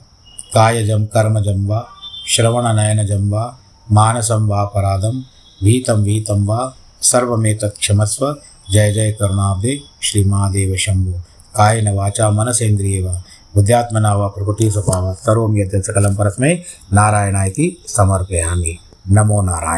काय 0.54 0.86
जम 0.86 1.06
कर्म 1.06 1.40
जम्बा 1.40 1.88
श्रवण 2.28 2.64
नयन 2.76 3.06
जम्बा 3.08 3.60
मानसम 3.92 4.48
वा 4.48 4.66
पराधम 4.66 5.20
भीतम 5.64 6.04
भीतम 6.04 6.46
वा 6.46 6.76
सर्वमे 7.02 7.54
तत्क्षमस्व 7.54 8.36
जय 8.72 8.94
जय 8.94 9.12
करुणाब्दे 9.12 9.80
श्री 10.02 10.24
महादेव 10.24 10.76
शंभु। 10.76 11.12
काय 11.56 11.82
न 11.82 11.88
वाचा 11.94 12.32
मनसेन्द्रिय 12.32 13.02
व, 13.02 13.10
बुद्ध्यात्मना 13.56 14.16
वा 14.16 14.28
प्रकृतिस्वभावः 14.28 15.14
सर्वं 15.14 15.58
यद् 15.58 15.84
सकलं 15.84 16.16
परस्मै 16.16 16.56
नारायणाय 16.94 17.48
इति 17.48 17.84
समर्पयामि। 17.88 18.78
नमो 19.12 19.42
नारायण। 19.42 19.70